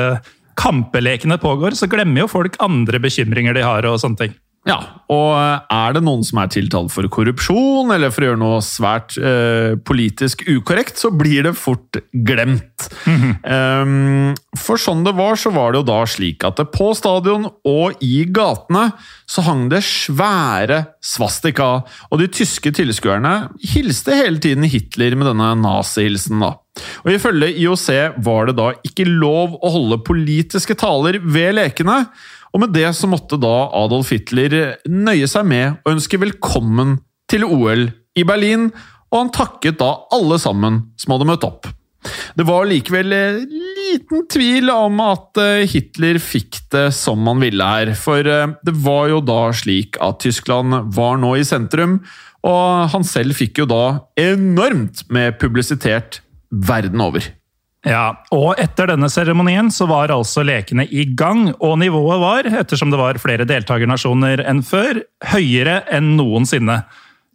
kampelekene 0.59 1.39
pågår, 1.43 1.77
så 1.79 1.91
glemmer 1.91 2.25
jo 2.25 2.33
folk 2.33 2.59
andre 2.65 3.01
bekymringer 3.03 3.57
de 3.57 3.67
har. 3.67 3.87
og 3.89 4.01
sånne 4.01 4.21
ting. 4.21 4.35
Ja, 4.65 4.79
og 5.13 5.35
er 5.69 5.93
det 5.93 6.01
noen 6.07 6.23
som 6.25 6.39
er 6.41 6.49
tiltalt 6.49 6.89
for 6.95 7.05
korrupsjon 7.13 7.93
eller 7.93 8.13
for 8.15 8.25
å 8.25 8.29
gjøre 8.31 8.41
noe 8.41 8.63
svært 8.65 9.19
eh, 9.21 9.75
politisk 9.77 10.47
ukorrekt, 10.49 10.97
så 11.03 11.11
blir 11.13 11.45
det 11.45 11.53
fort 11.59 11.99
glemt. 12.25 12.87
Mm 13.05 13.19
-hmm. 13.21 13.35
um, 13.85 14.35
for 14.57 14.81
sånn 14.81 15.05
det 15.05 15.13
var, 15.13 15.37
så 15.37 15.53
var 15.53 15.73
det 15.73 15.83
jo 15.83 15.91
da 15.93 16.01
slik 16.07 16.45
at 16.49 16.57
det 16.57 16.73
på 16.73 16.95
stadion 16.97 17.45
og 17.65 18.01
i 18.01 18.25
gatene 18.25 18.93
så 19.27 19.45
hang 19.45 19.69
det 19.69 19.85
svære 19.85 20.87
svastika, 21.03 21.85
og 22.11 22.19
de 22.19 22.29
tyske 22.29 22.73
tilskuerne 22.73 23.51
hilste 23.61 24.17
hele 24.17 24.41
tiden 24.41 24.65
Hitler 24.65 25.15
med 25.15 25.27
denne 25.27 25.55
nazihilsen, 25.61 26.41
da. 26.41 26.57
Og 27.05 27.13
Ifølge 27.15 27.53
IOC 27.63 27.89
var 28.27 28.49
det 28.49 28.57
da 28.59 28.71
ikke 28.87 29.07
lov 29.09 29.59
å 29.61 29.73
holde 29.77 30.01
politiske 30.07 30.77
taler 30.79 31.21
ved 31.23 31.55
lekene, 31.59 32.05
og 32.55 32.63
med 32.63 32.75
det 32.75 32.89
så 32.95 33.11
måtte 33.11 33.39
da 33.41 33.69
Adolf 33.75 34.13
Hitler 34.15 34.77
nøye 34.87 35.29
seg 35.31 35.47
med 35.51 35.81
å 35.83 35.95
ønske 35.95 36.21
velkommen 36.23 36.99
til 37.31 37.47
OL 37.47 37.89
i 38.19 38.27
Berlin, 38.27 38.69
og 39.11 39.21
han 39.21 39.33
takket 39.35 39.81
da 39.81 39.95
alle 40.15 40.39
sammen 40.43 40.85
som 40.99 41.15
hadde 41.15 41.31
møtt 41.31 41.47
opp. 41.47 41.71
Det 42.37 42.45
var 42.45 42.67
likevel 42.69 43.15
liten 43.49 44.27
tvil 44.29 44.69
om 44.73 44.99
at 45.05 45.41
eh, 45.41 45.65
Hitler 45.71 46.19
fikk 46.21 46.59
det 46.75 46.89
som 46.97 47.23
han 47.31 47.41
ville 47.41 47.65
her, 47.65 47.95
for 47.97 48.21
eh, 48.29 48.53
det 48.67 48.75
var 48.85 49.09
jo 49.13 49.23
da 49.25 49.41
slik 49.57 49.97
at 50.05 50.21
Tyskland 50.25 50.93
var 50.97 51.17
nå 51.23 51.35
i 51.41 51.47
sentrum, 51.49 52.01
og 52.45 52.91
han 52.93 53.07
selv 53.09 53.39
fikk 53.39 53.63
jo 53.63 53.69
da 53.71 53.85
enormt 54.21 55.07
med 55.15 55.39
publisitet 55.41 56.21
verden 56.55 57.03
over. 57.05 57.27
Ja, 57.85 58.15
og 58.33 58.57
etter 58.61 58.89
denne 58.89 59.11
seremonien 59.13 59.69
så 59.73 59.85
var 59.91 60.13
altså 60.15 60.41
lekene 60.47 60.87
i 60.89 61.05
gang, 61.05 61.51
og 61.61 61.77
nivået 61.83 62.21
var, 62.23 62.49
ettersom 62.63 62.93
det 62.93 63.01
var 63.01 63.21
flere 63.21 63.45
deltakernasjoner 63.49 64.41
enn 64.49 64.63
før, 64.65 65.03
høyere 65.35 65.83
enn 65.93 66.15
noensinne. 66.17 66.81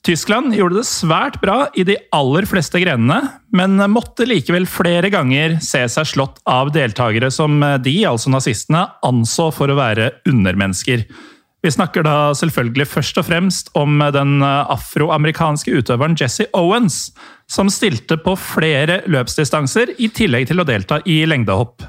Tyskland 0.07 0.55
gjorde 0.55 0.79
det 0.79 0.87
svært 0.87 1.37
bra 1.43 1.65
i 1.77 1.83
de 1.85 1.97
aller 2.15 2.47
fleste 2.49 2.79
grenene, 2.81 3.19
men 3.51 3.75
måtte 3.91 4.25
likevel 4.25 4.65
flere 4.69 5.11
ganger 5.13 5.57
se 5.61 5.83
seg 5.91 6.07
slått 6.07 6.39
av 6.49 6.71
deltakere 6.73 7.29
som 7.35 7.59
de, 7.83 7.95
altså 8.07 8.31
nazistene, 8.31 8.85
anså 9.05 9.49
for 9.53 9.69
å 9.69 9.77
være 9.77 10.13
undermennesker. 10.29 11.03
Vi 11.59 11.71
snakker 11.75 12.05
da 12.07 12.31
selvfølgelig 12.39 12.87
først 12.87 13.17
og 13.19 13.25
fremst 13.27 13.71
om 13.75 13.99
den 14.15 14.39
afroamerikanske 14.45 15.73
utøveren 15.81 16.15
Jesse 16.19 16.47
Owens, 16.55 17.09
som 17.51 17.67
stilte 17.73 18.15
på 18.21 18.37
flere 18.39 19.01
løpsdistanser 19.11 19.91
i 19.99 20.07
tillegg 20.15 20.47
til 20.47 20.63
å 20.63 20.67
delta 20.67 21.01
i 21.03 21.25
lengdehopp. 21.27 21.83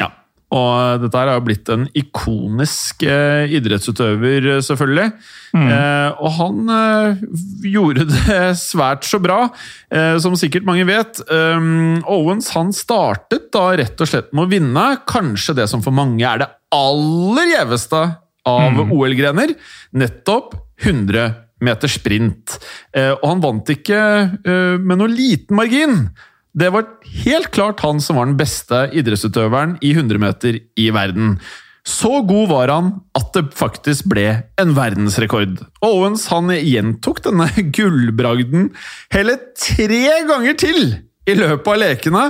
Ja, 0.00 0.08
og 0.52 1.04
dette 1.04 1.20
har 1.22 1.44
blitt 1.44 1.70
en 1.72 1.86
ikonisk 1.96 3.04
eh, 3.08 3.48
idrettsutøver, 3.56 4.48
selvfølgelig. 4.64 5.12
Mm. 5.56 5.68
Eh, 5.76 6.18
og 6.18 6.34
han 6.36 6.72
eh, 6.74 7.22
gjorde 7.72 8.08
det 8.10 8.40
svært 8.60 9.06
så 9.08 9.20
bra, 9.22 9.46
eh, 9.92 10.18
som 10.20 10.36
sikkert 10.36 10.66
mange 10.68 10.84
vet. 10.88 11.22
Um, 11.30 12.02
Owens 12.04 12.50
han 12.56 12.74
startet 12.76 13.48
da 13.54 13.70
rett 13.80 14.02
og 14.02 14.10
slett 14.10 14.34
med 14.34 14.44
å 14.44 14.52
vinne 14.52 14.86
kanskje 15.08 15.56
det 15.62 15.70
som 15.72 15.84
for 15.84 15.94
mange 15.96 16.26
er 16.26 16.42
det 16.42 16.50
aller 16.74 17.54
gjeveste 17.54 18.02
av 18.48 18.74
mm. 18.74 18.92
OL-grener. 18.92 19.54
Nettopp 19.96 20.54
100 20.82 21.30
meter 21.62 21.90
sprint. 21.90 22.58
Eh, 22.96 23.12
og 23.14 23.26
han 23.28 23.42
vant 23.44 23.72
ikke 23.74 23.98
eh, 23.98 24.78
med 24.82 24.98
noe 24.98 25.10
liten 25.10 25.58
margin. 25.58 26.06
Det 26.52 26.68
var 26.74 26.88
helt 27.24 27.52
klart 27.54 27.84
han 27.84 28.02
som 28.02 28.18
var 28.18 28.28
den 28.28 28.38
beste 28.40 28.88
idrettsutøveren 28.92 29.78
i 29.80 29.94
100 29.94 30.20
meter 30.20 30.58
i 30.76 30.88
verden. 30.92 31.38
Så 31.82 32.20
god 32.28 32.50
var 32.50 32.70
han 32.70 32.90
at 33.18 33.32
det 33.34 33.48
faktisk 33.58 34.10
ble 34.12 34.26
en 34.60 34.74
verdensrekord. 34.76 35.56
Owens 35.82 36.28
han 36.30 36.52
gjentok 36.54 37.22
denne 37.24 37.48
gullbragden 37.76 38.70
hele 39.14 39.38
tre 39.58 40.04
ganger 40.28 40.58
til 40.60 40.84
i 41.22 41.34
løpet 41.38 41.68
av 41.70 41.78
lekene, 41.78 42.22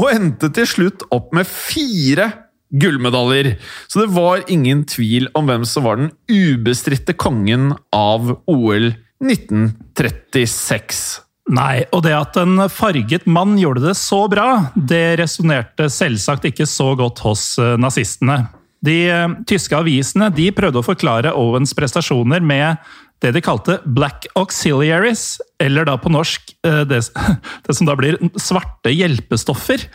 og 0.00 0.06
endte 0.08 0.48
til 0.56 0.68
slutt 0.68 1.02
opp 1.12 1.34
med 1.36 1.48
fire 1.48 2.30
gullmedaljer. 2.70 3.54
Så 3.88 4.02
det 4.02 4.12
var 4.16 4.44
ingen 4.48 4.84
tvil 4.88 5.28
om 5.38 5.48
hvem 5.48 5.64
som 5.68 5.86
var 5.88 6.00
den 6.00 6.12
ubestridte 6.28 7.16
kongen 7.16 7.72
av 7.94 8.34
OL 8.50 8.92
1936. 9.24 11.06
Nei, 11.48 11.86
og 11.96 12.02
det 12.04 12.12
at 12.12 12.36
en 12.36 12.66
farget 12.68 13.24
mann 13.28 13.56
gjorde 13.56 13.86
det 13.86 13.96
så 13.96 14.26
bra, 14.28 14.68
det 14.76 15.16
resonnerte 15.22 15.88
selvsagt 15.92 16.44
ikke 16.50 16.66
så 16.68 16.92
godt 16.98 17.22
hos 17.24 17.54
eh, 17.62 17.76
nazistene. 17.80 18.42
De 18.84 18.98
eh, 19.08 19.36
tyske 19.48 19.76
avisene 19.76 20.28
de 20.34 20.50
prøvde 20.54 20.82
å 20.82 20.86
forklare 20.86 21.32
Owens 21.32 21.72
prestasjoner 21.76 22.44
med 22.44 22.76
det 23.24 23.32
de 23.34 23.42
kalte 23.42 23.78
black 23.82 24.28
auxiliaries, 24.38 25.38
eller 25.58 25.88
da 25.88 25.96
på 25.98 26.12
norsk 26.12 26.52
eh, 26.68 26.84
det, 26.86 27.00
det 27.64 27.78
som 27.78 27.88
da 27.88 27.96
blir 27.98 28.20
svarte 28.36 28.92
hjelpestoffer. 28.92 29.88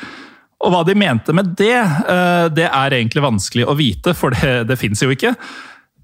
Og 0.64 0.72
hva 0.72 0.82
de 0.88 0.96
mente 0.96 1.36
med 1.36 1.54
det, 1.60 1.76
eh, 1.76 2.48
det 2.56 2.70
er 2.70 2.96
egentlig 2.96 3.24
vanskelig 3.26 3.68
å 3.68 3.76
vite, 3.76 4.16
for 4.16 4.36
det, 4.36 4.64
det 4.70 4.80
fins 4.80 5.04
jo 5.04 5.12
ikke. 5.12 5.34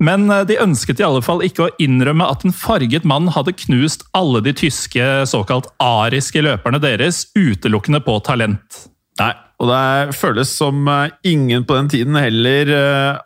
Men 0.03 0.27
eh, 0.31 0.45
de 0.49 0.59
ønsket 0.59 0.99
i 0.99 1.07
alle 1.07 1.23
fall 1.23 1.43
ikke 1.45 1.67
å 1.67 1.73
innrømme 1.81 2.27
at 2.27 2.43
en 2.43 2.55
farget 2.55 3.07
mann 3.07 3.31
hadde 3.35 3.55
knust 3.63 4.03
alle 4.17 4.43
de 4.43 4.55
tyske 4.55 5.05
såkalt 5.31 5.71
ariske 5.83 6.43
løperne 6.43 6.81
deres 6.83 7.27
utelukkende 7.39 8.03
på 8.03 8.17
talent. 8.27 8.83
Nei, 9.19 9.31
og 9.59 9.71
det 9.71 10.17
føles 10.19 10.51
som 10.59 10.83
eh, 10.91 11.15
ingen 11.31 11.63
på 11.67 11.79
den 11.79 11.91
tiden 11.95 12.19
heller 12.19 12.73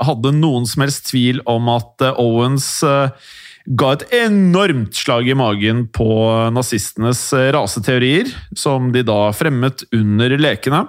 hadde 0.05 0.35
noen 0.37 0.69
som 0.69 0.85
helst 0.85 1.09
tvil 1.09 1.41
om 1.49 1.71
at 1.73 2.11
Owens 2.13 2.69
ga 3.65 3.93
et 3.95 4.07
enormt 4.25 4.95
slag 4.97 5.29
i 5.31 5.37
magen 5.37 5.85
på 5.95 6.07
nazistenes 6.51 7.29
raseteorier, 7.55 8.27
som 8.59 8.91
de 8.91 9.05
da 9.07 9.29
fremmet 9.35 9.85
under 9.95 10.35
lekene. 10.39 10.83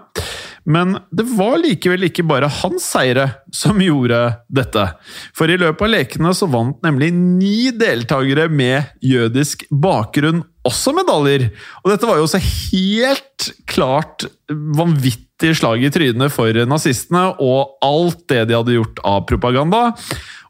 Men 0.64 0.96
det 1.12 1.26
var 1.36 1.58
likevel 1.60 2.06
ikke 2.08 2.24
bare 2.26 2.48
hans 2.62 2.86
seire 2.94 3.26
som 3.52 3.80
gjorde 3.84 4.20
dette. 4.48 4.86
For 5.36 5.50
i 5.52 5.58
løpet 5.60 5.84
av 5.84 5.92
lekene 5.92 6.32
så 6.36 6.48
vant 6.50 6.80
nemlig 6.84 7.10
ni 7.14 7.68
deltakere 7.76 8.48
med 8.48 8.96
jødisk 9.04 9.66
bakgrunn 9.68 10.42
også 10.64 10.94
medaljer. 10.96 11.50
Og 11.84 11.92
dette 11.92 12.08
var 12.08 12.16
jo 12.16 12.24
også 12.24 12.40
helt 12.40 13.50
klart 13.68 14.24
vanvittig 14.48 15.52
slag 15.60 15.84
i 15.84 15.92
trynet 15.92 16.32
for 16.32 16.64
nazistene 16.68 17.26
og 17.44 17.76
alt 17.84 18.24
det 18.32 18.46
de 18.48 18.56
hadde 18.56 18.78
gjort 18.78 19.04
av 19.04 19.26
propaganda. 19.28 19.90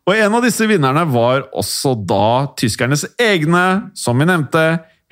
Og 0.05 0.19
en 0.21 0.35
av 0.37 0.43
disse 0.45 0.67
vinnerne 0.69 1.07
var 1.09 1.47
også 1.57 1.95
da 2.05 2.51
tyskernes 2.61 3.07
egne, 3.21 3.93
som 3.97 4.21
vi 4.21 4.29
nevnte, 4.29 4.65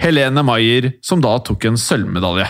Helene 0.03 0.43
Maier, 0.45 0.91
som 1.05 1.23
da 1.23 1.39
tok 1.45 1.65
en 1.69 1.79
sølvmedalje. 1.81 2.49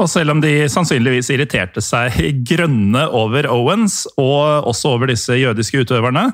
Og 0.00 0.08
selv 0.10 0.32
om 0.34 0.40
de 0.42 0.50
sannsynligvis 0.72 1.28
irriterte 1.34 1.82
seg 1.84 2.16
grønne 2.48 3.04
over 3.14 3.46
Owens, 3.52 4.02
og 4.16 4.68
også 4.70 4.94
over 4.96 5.12
disse 5.12 5.36
jødiske 5.36 5.84
utøverne, 5.84 6.30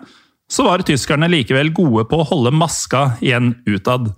så 0.49 0.65
var 0.65 0.85
tyskerne 0.87 1.29
likevel 1.29 1.73
gode 1.77 2.07
på 2.09 2.23
å 2.23 2.29
holde 2.31 2.55
maska 2.55 3.19
igjen 3.21 3.53
utad. 3.69 4.13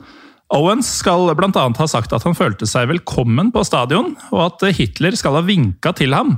Owens 0.54 0.90
skal 1.00 1.30
bl.a. 1.38 1.64
ha 1.78 1.86
sagt 1.90 2.12
at 2.14 2.26
han 2.26 2.36
følte 2.38 2.66
seg 2.68 2.90
velkommen 2.90 3.52
på 3.54 3.64
stadion, 3.66 4.12
og 4.34 4.44
at 4.48 4.68
Hitler 4.76 5.16
skal 5.18 5.38
ha 5.38 5.44
vinka 5.46 5.94
til 5.96 6.14
ham. 6.14 6.36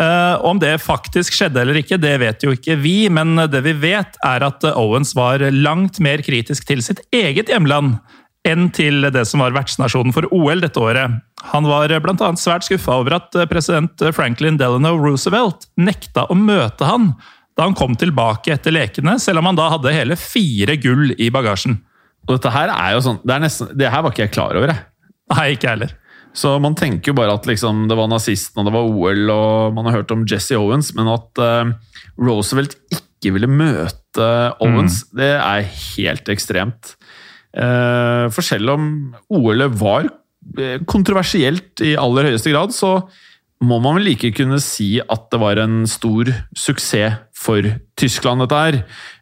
Eh, 0.00 0.36
Om 0.42 0.58
det 0.58 0.72
faktisk 0.82 1.36
skjedde 1.36 1.60
eller 1.62 1.78
ikke, 1.78 2.00
det 2.02 2.16
vet 2.22 2.42
jo 2.42 2.54
ikke 2.56 2.76
vi, 2.82 3.08
men 3.12 3.36
det 3.50 3.62
vi 3.66 3.76
vet 3.78 4.18
er 4.26 4.42
at 4.46 4.66
Owens 4.74 5.14
var 5.14 5.44
langt 5.54 6.00
mer 6.02 6.24
kritisk 6.26 6.66
til 6.66 6.82
sitt 6.82 7.02
eget 7.14 7.52
hjemland 7.52 8.00
enn 8.44 8.66
til 8.76 9.06
det 9.14 9.22
som 9.28 9.40
var 9.40 9.54
vertsnasjonen 9.56 10.12
for 10.12 10.26
OL 10.34 10.60
dette 10.60 10.80
året. 10.82 11.14
Han 11.54 11.68
var 11.68 11.94
bl.a. 12.04 12.28
svært 12.36 12.66
skuffa 12.66 12.98
over 13.00 13.16
at 13.16 13.38
president 13.48 14.02
Franklin 14.16 14.58
Delano 14.60 14.96
Roosevelt 15.00 15.68
nekta 15.80 16.26
å 16.28 16.36
møte 16.36 16.84
han 16.88 17.14
da 17.54 17.68
han 17.68 17.76
kom 17.78 17.94
tilbake 17.96 18.50
etter 18.52 18.74
lekene, 18.74 19.14
selv 19.22 19.40
om 19.40 19.46
han 19.48 19.58
da 19.58 19.70
hadde 19.72 19.94
hele 19.94 20.16
fire 20.18 20.74
gull 20.82 21.12
i 21.14 21.30
bagasjen. 21.32 21.78
Og 22.26 22.34
dette 22.36 22.50
her 22.50 22.72
er 22.72 22.94
jo 22.96 23.02
sånn 23.04 23.20
Det, 23.22 23.36
nesten, 23.44 23.70
det 23.78 23.90
her 23.92 24.02
var 24.02 24.14
ikke 24.14 24.24
jeg 24.24 24.34
klar 24.34 24.58
over, 24.58 24.72
jeg. 24.72 24.84
Nei, 25.34 25.46
ikke 25.54 25.70
heller. 25.70 25.92
Så 26.34 26.56
man 26.58 26.74
tenker 26.74 27.12
jo 27.12 27.16
bare 27.16 27.36
at 27.36 27.46
liksom, 27.46 27.84
det 27.90 27.96
var 27.98 28.10
nazisten 28.10 28.60
og 28.60 28.66
det 28.68 28.74
var 28.74 28.88
OL, 28.90 29.24
og 29.30 29.76
man 29.76 29.86
har 29.86 30.00
hørt 30.00 30.14
om 30.14 30.24
Jesse 30.28 30.58
Owens, 30.58 30.90
men 30.98 31.10
at 31.12 31.42
uh, 31.42 31.70
Roosevelt 32.18 32.74
ikke 32.90 33.36
ville 33.36 33.50
møte 33.50 34.26
Owens, 34.62 35.04
det 35.14 35.30
er 35.38 35.68
helt 35.94 36.28
ekstremt. 36.34 36.96
Uh, 37.54 38.26
for 38.34 38.42
selv 38.42 38.74
om 38.74 38.88
OL-et 39.30 39.78
var 39.78 40.08
eh, 40.58 40.82
kontroversielt 40.90 41.84
i 41.86 41.94
aller 42.00 42.32
høyeste 42.32 42.50
grad, 42.50 42.74
så 42.74 42.96
må 43.64 43.78
man 43.78 44.00
vel 44.00 44.10
like 44.10 44.32
kunne 44.34 44.58
si 44.62 44.96
at 45.00 45.28
det 45.30 45.40
var 45.40 45.62
en 45.62 45.84
stor 45.88 46.32
suksess 46.58 47.22
for 47.44 47.66
Tyskland, 48.00 48.40
dette 48.44 48.60
her. 48.64 48.78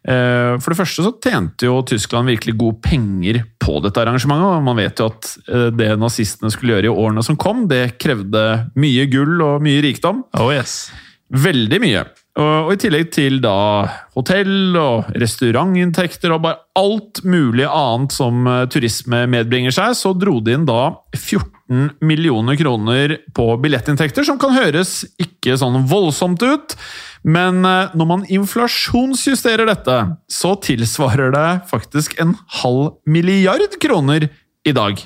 Eh, 0.07 0.53
For 0.63 0.71
det 0.73 0.79
første 0.79 1.03
så 1.05 1.11
tjente 1.21 1.67
jo 1.67 1.81
Tyskland 1.87 2.31
virkelig 2.31 2.55
gode 2.59 2.79
penger 2.85 3.41
på 3.61 3.77
dette 3.83 3.99
arrangementet, 4.01 4.47
og 4.47 4.63
man 4.65 4.79
vet 4.79 5.01
jo 5.03 5.09
at 5.11 5.31
eh, 5.47 5.69
det 5.75 5.89
nazistene 5.99 6.51
skulle 6.53 6.77
gjøre 6.77 6.89
i 6.89 6.93
årene 7.05 7.23
som 7.27 7.39
kom, 7.39 7.65
det 7.71 7.97
krevde 8.01 8.45
mye 8.79 9.07
gull 9.11 9.43
og 9.43 9.63
mye 9.65 9.83
rikdom. 9.85 10.23
Oh 10.39 10.49
yes. 10.55 10.85
Veldig 11.33 11.79
mye. 11.81 12.03
Og, 12.33 12.71
i 12.73 12.77
tillegg 12.81 13.11
til 13.13 13.39
da 13.41 13.85
hotell 14.15 14.73
og 14.77 15.09
restaurantinntekter 15.21 16.33
og 16.33 16.43
bare 16.45 16.61
alt 16.77 17.21
mulig 17.25 17.65
annet 17.67 18.13
som 18.13 18.47
eh, 18.49 18.63
turisme 18.73 19.23
medbringer 19.29 19.73
seg, 19.73 19.93
så 19.97 20.15
dro 20.17 20.39
de 20.41 20.55
inn 20.57 20.65
da 20.65 20.95
14 21.13 21.91
millioner 22.05 22.57
kroner 22.57 23.15
på 23.37 23.47
billettinntekter, 23.61 24.25
som 24.25 24.41
kan 24.41 24.53
høres 24.57 25.03
ikke 25.21 25.57
sånn 25.61 25.85
voldsomt 25.89 26.41
ut. 26.45 26.77
Men 27.25 27.61
eh, 27.69 27.93
når 27.97 28.09
man 28.09 28.25
inflasjonsjusterer 28.29 29.69
dette, 29.69 29.99
så 30.29 30.55
tilsvarer 30.61 31.33
det 31.33 31.49
faktisk 31.69 32.17
en 32.21 32.33
halv 32.61 32.95
milliard 33.05 33.77
kroner 33.81 34.29
i 34.65 34.73
dag. 34.73 35.01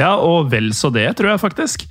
Ja, 0.00 0.14
og 0.16 0.48
vel 0.52 0.72
så 0.76 0.88
det, 0.94 1.10
tror 1.18 1.34
jeg 1.34 1.44
faktisk. 1.44 1.88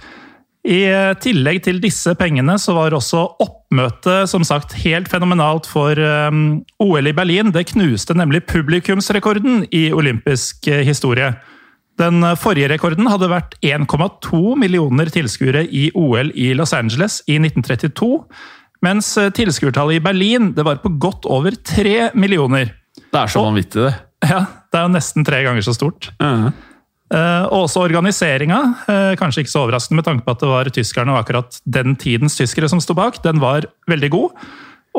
I 0.69 0.83
tillegg 1.17 1.63
til 1.65 1.79
disse 1.81 2.11
pengene 2.19 2.53
så 2.61 2.75
var 2.77 2.93
også 2.93 3.23
oppmøtet 3.41 4.29
som 4.29 4.43
sagt 4.45 4.75
helt 4.83 5.09
fenomenalt 5.09 5.65
for 5.69 5.97
um, 5.97 6.59
OL 6.83 7.09
i 7.09 7.13
Berlin. 7.15 7.49
Det 7.55 7.71
knuste 7.71 8.13
nemlig 8.13 8.43
publikumsrekorden 8.49 9.63
i 9.73 9.87
olympisk 9.95 10.69
eh, 10.69 10.83
historie. 10.85 11.31
Den 11.97 12.21
eh, 12.21 12.37
forrige 12.37 12.69
rekorden 12.69 13.09
hadde 13.09 13.31
vært 13.31 13.57
1,2 13.65 14.43
millioner 14.61 15.09
tilskuere 15.09 15.65
i 15.65 15.89
OL 15.97 16.29
i 16.37 16.51
Los 16.53 16.75
Angeles 16.77 17.23
i 17.25 17.39
1932. 17.41 18.13
Mens 18.85 19.15
eh, 19.17 19.33
tilskuertallet 19.33 19.97
i 19.97 20.05
Berlin 20.05 20.53
det 20.53 20.69
var 20.69 20.83
på 20.83 20.93
godt 21.01 21.25
over 21.25 21.57
3 21.57 22.11
millioner. 22.13 22.75
Det 23.09 23.17
er 23.25 23.31
så 23.31 23.41
vanvittig, 23.47 23.89
det. 23.89 23.97
Ja, 24.29 24.45
Det 24.69 24.77
er 24.77 24.85
jo 24.85 24.93
nesten 24.93 25.25
tre 25.25 25.41
ganger 25.47 25.65
så 25.65 25.73
stort. 25.73 26.11
Uh 26.21 26.29
Eh, 26.29 26.51
og 27.49 27.65
også 27.65 27.81
organiseringa, 27.87 28.59
eh, 28.85 29.11
kanskje 29.17 29.41
ikke 29.43 29.53
så 29.53 29.63
overraskende 29.63 29.97
med 29.97 30.05
tanke 30.05 30.25
på 30.25 30.35
at 30.35 30.43
det 30.43 30.49
var 30.51 30.69
tyskerne 30.73 31.15
og 31.15 31.23
akkurat 31.23 31.57
den 31.65 31.95
tidens 31.97 32.37
tyskere 32.37 32.69
som 32.69 32.81
sto 32.83 32.93
bak, 32.97 33.17
den 33.23 33.41
var 33.41 33.65
veldig 33.89 34.09
god. 34.13 34.43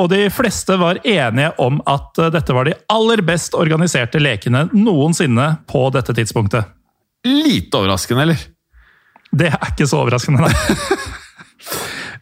Og 0.01 0.09
de 0.11 0.25
fleste 0.33 0.75
var 0.81 0.99
enige 1.07 1.53
om 1.63 1.79
at 1.91 2.19
eh, 2.19 2.33
dette 2.35 2.55
var 2.57 2.67
de 2.67 2.75
aller 2.91 3.23
best 3.27 3.55
organiserte 3.59 4.23
lekene 4.23 4.67
noensinne 4.75 5.53
på 5.71 5.87
dette 5.95 6.15
tidspunktet. 6.17 6.67
Lite 7.27 7.79
overraskende, 7.79 8.27
eller? 8.27 8.45
Det 9.31 9.53
er 9.53 9.71
ikke 9.71 9.87
så 9.87 10.01
overraskende, 10.03 10.49
nei. 10.49 10.55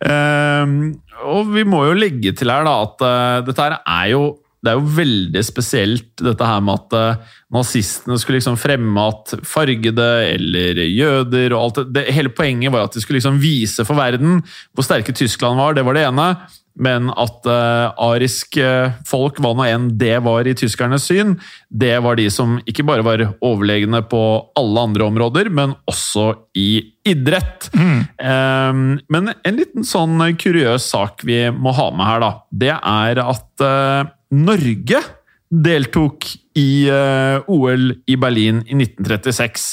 um, 0.04 0.74
og 1.32 1.54
vi 1.54 1.64
må 1.64 1.86
jo 1.88 1.96
legge 1.96 2.34
til 2.36 2.52
her 2.52 2.66
da 2.66 2.74
at 2.84 3.04
uh, 3.04 3.46
dette 3.46 3.64
her 3.64 3.78
er 3.80 4.12
jo 4.12 4.22
det 4.64 4.72
er 4.72 4.78
jo 4.78 4.94
veldig 4.96 5.42
spesielt 5.46 6.22
dette 6.24 6.46
her 6.46 6.62
med 6.64 6.80
at 6.80 6.96
eh, 6.98 7.34
nazistene 7.54 8.18
skulle 8.18 8.40
liksom 8.40 8.58
fremme 8.58 9.08
at 9.12 9.36
fargede 9.46 10.08
eller 10.32 10.82
jøder 10.82 11.54
og 11.54 11.60
alt 11.62 11.82
det, 11.82 11.88
det 11.94 12.06
Hele 12.16 12.32
poenget 12.34 12.74
var 12.74 12.88
at 12.88 12.96
de 12.96 13.02
skulle 13.02 13.20
liksom 13.20 13.38
vise 13.42 13.86
for 13.86 13.98
verden 13.98 14.40
hvor 14.74 14.86
sterke 14.86 15.14
Tyskland 15.14 15.60
var, 15.60 15.76
det 15.78 15.86
var 15.86 15.94
det 15.94 16.08
ene. 16.08 16.32
Men 16.78 17.08
at 17.18 17.46
uh, 17.50 17.90
ariske 18.06 18.66
folk, 19.08 19.40
hva 19.42 19.50
nå 19.56 19.64
enn 19.66 19.88
det 19.98 20.20
var 20.22 20.46
i 20.46 20.54
tyskernes 20.58 21.08
syn, 21.10 21.34
det 21.66 21.96
var 22.04 22.18
de 22.18 22.28
som 22.30 22.60
ikke 22.70 22.84
bare 22.86 23.02
var 23.02 23.24
overlegne 23.42 24.04
på 24.06 24.20
alle 24.58 24.84
andre 24.86 25.08
områder, 25.10 25.50
men 25.50 25.74
også 25.90 26.28
i 26.58 26.68
idrett. 27.08 27.66
Um, 27.74 29.00
men 29.10 29.32
en 29.34 29.58
liten 29.58 29.86
sånn 29.86 30.22
kuriøs 30.38 30.86
sak 30.94 31.26
vi 31.26 31.48
må 31.50 31.74
ha 31.74 31.88
med 31.90 32.10
her, 32.12 32.22
da, 32.22 32.30
det 32.62 32.76
er 32.76 33.22
at 33.26 33.66
uh, 33.66 34.14
Norge 34.34 35.00
deltok 35.48 36.26
i 36.58 36.88
uh, 36.92 37.40
OL 37.48 37.92
i 38.10 38.16
Berlin 38.20 38.60
i 38.66 38.76
1936. 38.76 39.68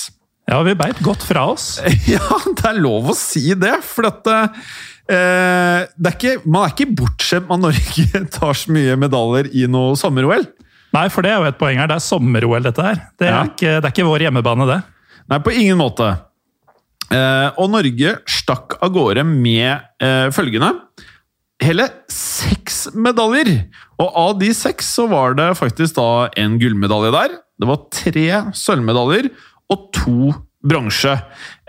Ja, 0.48 0.60
vi 0.64 0.76
beit 0.78 1.00
godt 1.04 1.24
fra 1.26 1.48
oss. 1.56 1.80
Ja, 2.14 2.22
det 2.54 2.68
er 2.70 2.78
lov 2.80 3.10
å 3.12 3.16
si 3.18 3.48
det, 3.58 3.80
for 3.84 4.06
at 4.12 4.28
eh, 4.30 5.88
det 5.98 6.12
er 6.12 6.14
ikke, 6.14 6.34
Man 6.46 6.68
er 6.68 6.76
ikke 6.76 6.88
bortskjemt 7.02 7.50
med 7.50 7.58
at 7.58 7.64
Norge 7.66 8.22
tar 8.38 8.54
så 8.62 8.76
mye 8.76 8.94
medaljer 9.02 9.50
i 9.58 9.66
noe 9.72 9.98
sommer-OL. 10.00 10.46
Nei, 10.96 11.08
for 11.12 11.26
det 11.26 11.34
er 11.34 11.42
jo 11.42 11.50
et 11.50 11.58
poeng 11.60 11.82
her. 11.82 11.90
Det 11.92 11.98
er 11.98 12.06
sommer-OL, 12.06 12.62
dette 12.70 12.86
her. 12.86 13.02
Det 13.20 13.28
er, 13.28 13.34
Ja. 13.34 13.42
ikke, 13.50 13.74
det 13.82 13.90
er 13.90 13.92
ikke 13.96 14.08
vår 14.08 14.28
hjemmebane, 14.28 14.70
det. 14.70 14.80
Nei, 15.34 15.42
på 15.44 15.56
ingen 15.58 15.82
måte. 15.82 16.12
Eh, 17.10 17.50
og 17.60 17.74
Norge 17.74 18.14
stakk 18.32 18.78
av 18.86 18.94
gårde 18.96 19.26
med 19.28 19.82
eh, 20.02 20.30
følgende 20.34 20.72
Hele 21.62 21.86
seks 22.12 22.88
medaljer! 22.98 23.52
Og 24.02 24.18
av 24.26 24.34
de 24.40 24.52
seks 24.56 24.90
så 24.98 25.08
var 25.12 25.38
det 25.40 25.54
faktisk 25.60 25.98
da 26.00 26.28
en 26.42 26.58
gullmedalje 26.62 27.14
der. 27.16 27.38
Det 27.62 27.70
var 27.70 27.86
tre 27.96 28.28
sølvmedaljer 28.58 29.30
og 29.72 29.88
to 29.96 30.34
bronse. 30.66 31.14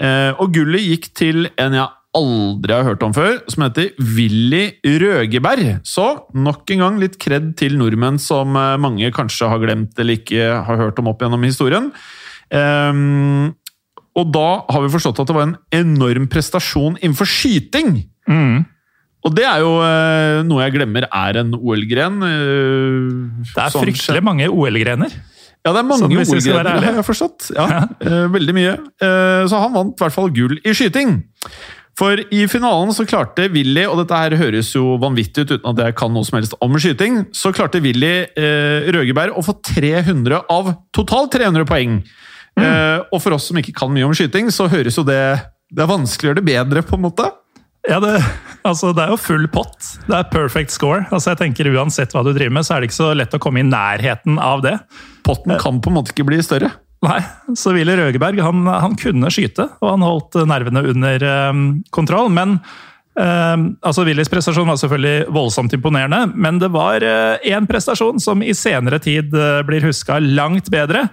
Eh, 0.01 0.33
og 0.41 0.51
gullet 0.57 0.85
gikk 0.85 1.11
til 1.17 1.49
en 1.61 1.77
jeg 1.77 1.93
aldri 2.17 2.73
har 2.73 2.87
hørt 2.87 3.05
om 3.05 3.13
før, 3.13 3.39
som 3.53 3.67
heter 3.67 3.91
Willy 4.17 4.79
Røgeberg. 4.87 5.83
Så 5.87 6.07
nok 6.33 6.71
en 6.73 6.85
gang 6.85 7.01
litt 7.03 7.19
kred 7.23 7.53
til 7.61 7.77
nordmenn 7.79 8.19
som 8.23 8.57
eh, 8.57 8.79
mange 8.81 9.13
kanskje 9.15 9.51
har 9.53 9.63
glemt 9.63 10.01
eller 10.01 10.19
ikke 10.19 10.49
har 10.67 10.81
hørt 10.81 11.03
om 11.03 11.13
opp 11.13 11.23
gjennom 11.23 11.45
historien. 11.47 11.91
Ehm, 12.55 13.53
og 14.17 14.31
da 14.33 14.49
har 14.73 14.85
vi 14.85 14.93
forstått 14.95 15.21
at 15.21 15.29
det 15.29 15.37
var 15.37 15.49
en 15.51 15.59
enorm 15.77 16.29
prestasjon 16.33 16.97
innenfor 17.03 17.29
skyting. 17.29 17.99
Og 19.27 19.35
det 19.35 19.45
er 19.49 19.63
jo 19.65 19.73
eh, 19.83 20.41
noe 20.47 20.63
jeg 20.67 20.77
glemmer 20.77 21.07
er 21.11 21.41
en 21.43 21.55
OL-gren. 21.59 22.21
eh, 22.23 23.47
Det 23.53 23.65
er 23.65 23.73
sånn 23.75 23.83
fryktelig 23.89 24.23
mange 24.25 24.47
OL-grener. 24.53 25.17
Ja, 25.67 25.73
det 25.75 25.81
er 25.81 25.87
mange 25.89 26.05
Sånn, 26.05 26.13
hvis 26.15 26.31
vi 26.31 26.45
skal 26.45 26.61
være 26.61 26.71
OL-grener, 26.71 26.77
ærlige. 26.77 26.93
har 26.93 27.01
jeg 27.03 27.09
forstått. 27.09 27.49
Ja, 27.57 27.67
eh, 28.07 28.29
veldig 28.37 28.55
mye. 28.55 28.75
Eh, 29.03 29.41
så 29.51 29.59
han 29.65 29.75
vant 29.75 29.97
i 29.99 30.05
hvert 30.05 30.15
fall 30.15 30.31
gull 30.37 30.61
i 30.63 30.75
skyting. 30.79 31.17
For 31.97 32.21
i 32.31 32.43
finalen 32.53 32.93
så 32.93 33.07
klarte 33.09 33.47
Willy, 33.51 33.87
og 33.89 33.97
dette 34.03 34.19
her 34.21 34.35
høres 34.37 34.69
jo 34.77 34.99
vanvittig 35.01 35.47
ut 35.47 35.55
uten 35.57 35.71
at 35.73 35.79
jeg 35.87 35.95
kan 35.97 36.13
noe 36.13 36.29
som 36.29 36.37
helst 36.37 36.53
om 36.61 36.77
skyting, 36.79 37.23
så 37.35 37.51
klarte 37.57 37.81
Willy 37.83 38.13
eh, 38.37 38.91
Røgeberg 38.93 39.33
å 39.33 39.43
få 39.43 39.57
300 39.65 40.43
av 40.53 40.69
totalt 40.95 41.33
300 41.39 41.65
poeng. 41.67 41.97
Eh, 42.61 42.99
og 43.11 43.19
for 43.25 43.35
oss 43.37 43.49
som 43.51 43.59
ikke 43.61 43.75
kan 43.77 43.91
mye 43.93 44.05
om 44.07 44.15
skyting, 44.17 44.53
så 44.55 44.69
høres 44.73 44.97
jo 45.01 45.03
det 45.09 45.19
Det 45.73 45.83
er 45.83 45.89
vanskelig 45.91 46.29
å 46.29 46.31
gjøre 46.31 46.39
det 46.45 46.47
bedre, 46.47 46.83
på 46.87 46.95
en 46.95 47.03
måte. 47.09 47.27
Ja, 47.87 48.01
det, 48.03 48.17
altså, 48.67 48.91
det 48.97 49.05
er 49.05 49.13
jo 49.15 49.19
full 49.21 49.47
pott. 49.53 49.93
Det 50.09 50.17
er 50.17 50.27
perfect 50.33 50.75
score. 50.75 51.05
Altså, 51.11 51.33
jeg 51.33 51.41
tenker 51.45 51.71
Uansett 51.71 52.15
hva 52.15 52.25
du 52.27 52.33
driver 52.33 52.57
med, 52.59 52.67
så 52.67 52.75
er 52.77 52.83
det 52.83 52.91
ikke 52.91 52.99
så 52.99 53.13
lett 53.15 53.37
å 53.37 53.43
komme 53.43 53.63
i 53.63 53.69
nærheten 53.69 54.41
av 54.43 54.65
det. 54.67 54.75
Potten 55.27 55.55
kan 55.63 55.79
på 55.83 55.93
en 55.93 55.99
måte 56.01 56.15
ikke 56.15 56.27
bli 56.27 56.41
større. 56.45 56.73
Nei, 57.07 57.21
så 57.55 57.75
Willy 57.77 57.95
Røgeberg 57.99 58.41
han, 58.43 58.67
han 58.67 58.97
kunne 58.99 59.31
skyte, 59.31 59.69
og 59.79 59.93
han 59.93 60.05
holdt 60.07 60.39
nervene 60.49 60.83
under 60.91 61.27
um, 61.53 61.65
kontroll. 61.95 62.33
Men 62.35 62.57
um, 63.15 63.69
altså 63.87 64.07
Willys 64.09 64.33
prestasjon 64.33 64.67
var 64.67 64.81
selvfølgelig 64.81 65.31
voldsomt 65.37 65.77
imponerende, 65.77 66.25
men 66.35 66.59
det 66.63 66.73
var 66.75 67.05
én 67.07 67.69
prestasjon 67.71 68.19
som 68.23 68.43
i 68.43 68.57
senere 68.57 68.99
tid 69.05 69.35
uh, 69.37 69.61
blir 69.69 69.87
huska 69.87 70.19
langt 70.25 70.73
bedre. 70.75 71.07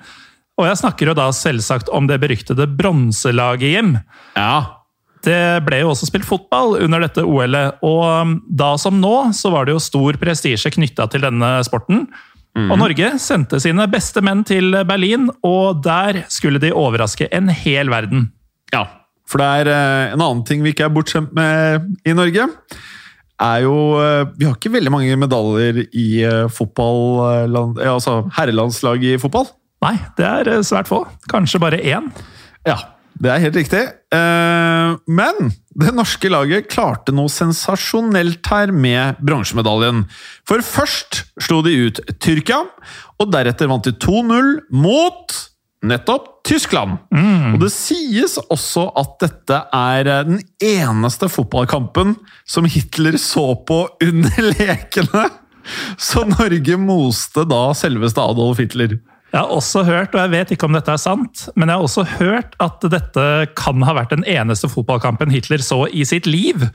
Og 0.58 0.70
jeg 0.70 0.80
snakker 0.82 1.10
jo 1.10 1.18
da 1.18 1.28
selvsagt 1.36 1.92
om 1.94 2.08
det 2.10 2.22
beryktede 2.22 2.70
bronselaget, 2.80 3.76
Jim. 3.76 4.00
Ja. 4.38 4.83
Det 5.24 5.64
ble 5.64 5.80
jo 5.84 5.94
også 5.94 6.10
spilt 6.10 6.28
fotball 6.28 6.78
under 6.84 7.06
dette 7.06 7.24
OL-et, 7.24 7.80
og 7.86 8.04
um, 8.04 8.36
da 8.50 8.74
som 8.82 8.98
nå 9.00 9.16
så 9.38 9.54
var 9.54 9.66
det 9.66 9.78
jo 9.78 9.84
stor 9.84 10.20
prestisje 10.20 10.72
knytta 10.76 11.08
til 11.12 11.24
denne 11.24 11.56
sporten. 11.64 12.08
Og 12.54 12.76
Norge 12.78 13.16
sendte 13.18 13.58
sine 13.64 13.88
beste 13.90 14.22
menn 14.22 14.44
til 14.46 14.76
Berlin, 14.86 15.26
og 15.42 15.80
der 15.86 16.22
skulle 16.30 16.62
de 16.62 16.70
overraske 16.70 17.26
en 17.34 17.50
hel 17.50 17.90
verden. 17.90 18.28
Ja, 18.74 18.84
for 19.30 19.42
det 19.42 19.48
er 19.64 19.72
eh, 19.74 20.14
en 20.14 20.22
annen 20.22 20.44
ting 20.46 20.62
vi 20.62 20.74
ikke 20.74 20.86
er 20.86 20.94
bortskjemt 20.94 21.34
med 21.34 21.90
i 22.06 22.14
Norge. 22.14 22.46
er 23.42 23.64
jo 23.66 23.76
eh, 23.98 24.28
Vi 24.38 24.46
har 24.46 24.58
ikke 24.58 24.74
veldig 24.76 24.94
mange 24.94 25.18
medaljer 25.18 25.86
i 25.90 26.08
eh, 26.22 26.46
fotball, 26.54 27.50
altså 27.82 28.22
herrelandslag 28.38 29.04
i 29.04 29.18
fotball. 29.18 29.50
Nei, 29.84 29.98
det 30.20 30.28
er 30.28 30.62
svært 30.64 30.88
få. 30.88 31.02
Kanskje 31.32 31.60
bare 31.60 31.82
én. 31.82 32.12
Ja, 32.68 32.78
det 33.21 33.30
er 33.32 33.43
helt 33.43 33.56
riktig. 33.60 33.82
Eh, 34.13 34.95
Men 35.08 35.52
det 35.73 35.93
norske 35.95 36.30
laget 36.30 36.69
klarte 36.69 37.13
noe 37.15 37.30
sensasjonelt 37.32 38.45
her 38.49 38.71
med 38.73 39.21
bronsemedaljen. 39.26 40.06
For 40.47 40.62
først 40.65 41.23
slo 41.41 41.62
de 41.65 41.73
ut 41.88 42.02
Tyrkia, 42.21 42.63
og 43.19 43.32
deretter 43.34 43.69
vant 43.71 43.86
de 43.86 43.93
2-0 43.93 44.54
mot 44.73 45.34
nettopp 45.84 46.30
Tyskland. 46.47 46.97
Og 47.54 47.60
det 47.62 47.71
sies 47.73 48.38
også 48.52 48.86
at 48.99 49.15
dette 49.23 49.62
er 49.76 50.08
eh, 50.08 50.26
den 50.28 50.41
eneste 50.63 51.30
fotballkampen 51.32 52.15
som 52.47 52.67
Hitler 52.67 53.17
så 53.21 53.54
på 53.67 53.86
under 54.04 54.52
lekene! 54.54 55.30
Så 55.95 56.26
Norge 56.28 56.76
moste 56.76 57.45
da 57.47 57.69
selveste 57.71 58.19
Adolf 58.19 58.58
Hitler. 58.60 58.97
Jeg 59.34 59.41
har 59.41 59.50
også 59.50 59.82
hørt, 59.88 60.13
og 60.13 60.22
jeg 60.22 60.30
vet 60.30 60.52
ikke 60.54 60.67
om 60.67 60.76
dette 60.78 60.93
er 60.93 61.02
sant, 61.02 61.48
men 61.58 61.65
jeg 61.65 61.80
har 61.80 61.88
også 61.88 62.04
hørt 62.19 62.54
at 62.62 62.84
dette 62.93 63.24
kan 63.58 63.82
ha 63.82 63.96
vært 63.98 64.13
den 64.13 64.26
eneste 64.30 64.69
fotballkampen 64.69 65.34
Hitler 65.34 65.63
så 65.65 65.88
i 65.89 66.06
sitt 66.06 66.30
liv. 66.30 66.67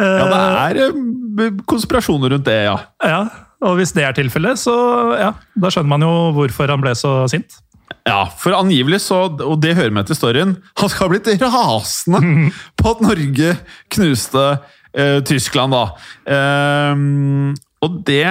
Ja, 0.00 0.26
det 0.26 0.40
er 0.40 0.80
eh, 0.88 1.60
konspirasjoner 1.70 2.34
rundt 2.34 2.48
det, 2.48 2.58
ja. 2.66 2.74
Ja, 3.06 3.20
og 3.62 3.78
hvis 3.78 3.94
det 3.94 4.02
er 4.08 4.16
tilfellet, 4.18 4.58
så 4.58 4.74
ja, 5.20 5.30
da 5.54 5.70
skjønner 5.70 5.92
man 5.94 6.06
jo 6.08 6.12
hvorfor 6.34 6.74
han 6.74 6.82
ble 6.82 6.96
så 6.98 7.20
sint. 7.30 7.60
Ja, 8.08 8.24
for 8.40 8.56
angivelig 8.56 9.04
så, 9.04 9.28
og 9.30 9.60
det 9.62 9.76
hører 9.78 9.94
med 9.94 10.08
til 10.08 10.18
storyen, 10.18 10.56
han 10.80 10.90
skal 10.90 11.06
ha 11.06 11.12
blitt 11.12 11.44
rasende 11.44 12.50
på 12.80 12.96
at 12.96 13.04
Norge 13.04 13.54
knuste 13.94 14.46
eh, 14.50 15.20
Tyskland, 15.28 15.76
da. 15.76 15.84
Ehm, 16.34 17.52
og 17.82 18.02
det 18.06 18.26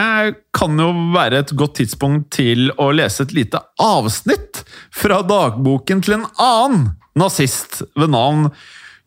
kan 0.56 0.80
jo 0.80 0.92
være 1.12 1.42
et 1.44 1.54
godt 1.60 1.82
tidspunkt 1.82 2.30
til 2.38 2.70
å 2.80 2.92
lese 2.96 3.26
et 3.26 3.34
lite 3.36 3.60
avsnitt 3.84 4.64
fra 4.96 5.20
dagboken 5.28 6.04
til 6.06 6.20
en 6.20 6.28
annen 6.40 6.94
nazist 7.20 7.82
ved 8.00 8.14
navn 8.14 8.48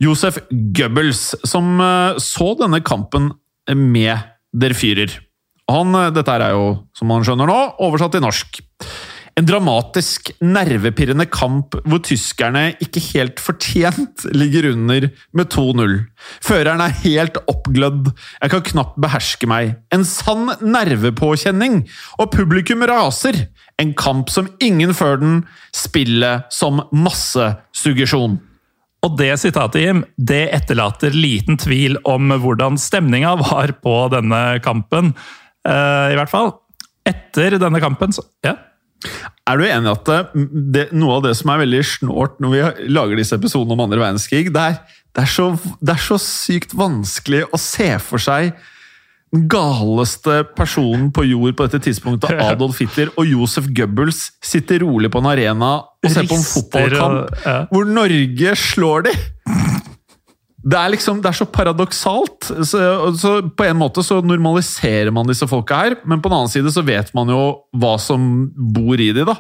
Josef 0.03 0.41
Goebbels, 0.51 1.33
som 1.47 1.79
eh, 1.81 2.21
så 2.21 2.53
denne 2.59 2.83
kampen 2.85 3.31
med 3.71 4.27
Der 4.53 4.75
Führer. 4.77 5.13
Han, 5.71 5.95
eh, 5.97 6.11
dette 6.13 6.35
er 6.35 6.53
jo, 6.53 6.67
som 6.99 7.09
man 7.09 7.25
skjønner 7.25 7.49
nå, 7.49 7.59
oversatt 7.87 8.17
til 8.17 8.25
norsk. 8.27 8.61
En 9.35 9.47
dramatisk, 9.49 10.29
nervepirrende 10.47 11.25
kamp 11.27 11.75
hvor 11.83 11.99
tyskerne 12.07 12.69
ikke 12.83 13.01
helt 13.09 13.41
fortjent 13.43 14.23
ligger 14.31 14.69
under 14.71 15.09
med 15.35 15.49
2-0. 15.51 15.97
Føreren 16.45 16.83
er 16.85 16.95
helt 17.01 17.41
oppglødd, 17.51 18.13
jeg 18.15 18.53
kan 18.53 18.63
knapt 18.69 19.01
beherske 19.03 19.49
meg. 19.51 19.73
En 19.95 20.07
sann 20.07 20.53
nervepåkjenning, 20.63 21.81
og 22.23 22.31
publikum 22.31 22.87
raser. 22.87 23.49
En 23.83 23.91
kamp 23.99 24.31
som 24.31 24.53
ingen 24.63 24.95
før 24.95 25.19
den, 25.19 25.41
spiller 25.75 26.45
som 26.55 26.85
massesuggesjon. 26.95 28.37
Og 29.05 29.17
det 29.19 29.33
sitatet, 29.43 29.83
Jim, 29.83 30.05
det 30.17 30.45
etterlater 30.55 31.17
liten 31.17 31.59
tvil 31.61 31.99
om 32.09 32.31
hvordan 32.41 32.79
stemninga 32.81 33.35
var 33.43 33.75
på 33.83 33.97
denne 34.15 34.45
kampen. 34.65 35.11
Uh, 35.67 36.15
I 36.15 36.21
hvert 36.21 36.31
fall. 36.31 36.55
Etter 37.05 37.59
denne 37.59 37.83
kampen, 37.83 38.15
så 38.15 38.23
Ja. 38.47 38.55
Er 39.45 39.61
du 39.61 39.65
enig 39.67 39.91
i 39.91 39.93
at 39.93 40.11
det, 40.11 40.45
det, 40.75 40.85
noe 40.97 41.19
av 41.19 41.25
det 41.27 41.35
som 41.39 41.53
er 41.53 41.65
veldig 41.65 41.83
snålt 41.89 42.39
når 42.43 42.55
vi 42.55 42.93
lager 42.95 43.21
disse 43.21 43.37
episodene 43.37 43.77
om 43.77 43.83
andre 43.87 44.01
verdenskrig, 44.01 44.47
det 44.55 44.69
er, 44.71 44.79
det, 45.13 45.27
er 45.27 45.33
så, 45.35 45.51
det 45.81 45.97
er 45.97 46.07
så 46.07 46.21
sykt 46.23 46.77
vanskelig 46.79 47.45
å 47.53 47.61
se 47.61 47.91
for 48.03 48.23
seg 48.23 48.55
den 49.35 49.49
galeste 49.51 50.45
personen 50.55 51.09
på 51.15 51.25
jord 51.27 51.57
på 51.59 51.67
dette 51.67 51.81
tidspunktet, 51.89 52.39
Adolf 52.45 52.79
Hitler, 52.79 53.11
og 53.19 53.27
Josef 53.27 53.67
Goebbels 53.75 54.29
sitter 54.45 54.85
rolig 54.85 55.11
på 55.11 55.19
en 55.19 55.31
arena 55.33 55.73
og 55.83 56.13
ser 56.13 56.29
på 56.31 56.39
en 56.39 56.47
fotballkamp 56.47 57.73
hvor 57.73 57.91
Norge 57.91 58.55
slår 58.61 59.09
de! 59.09 59.17
Det 60.65 60.79
er 60.81 60.93
liksom, 60.95 61.19
det 61.21 61.29
er 61.29 61.37
så 61.37 61.45
paradoksalt. 61.53 62.47
Så, 62.65 62.81
så 63.21 63.35
på 63.53 63.67
en 63.69 63.77
måte 63.77 64.01
så 64.07 64.23
normaliserer 64.25 65.11
man 65.13 65.29
disse 65.29 65.45
folka 65.51 65.83
her, 65.83 65.97
men 66.09 66.23
på 66.25 66.31
den 66.33 66.39
annen 66.39 66.53
side 66.53 66.73
så 66.73 66.81
vet 66.87 67.11
man 67.17 67.29
jo 67.29 67.43
hva 67.77 67.95
som 68.01 68.47
bor 68.73 68.97
i 68.97 69.11
de, 69.13 69.27
da. 69.29 69.37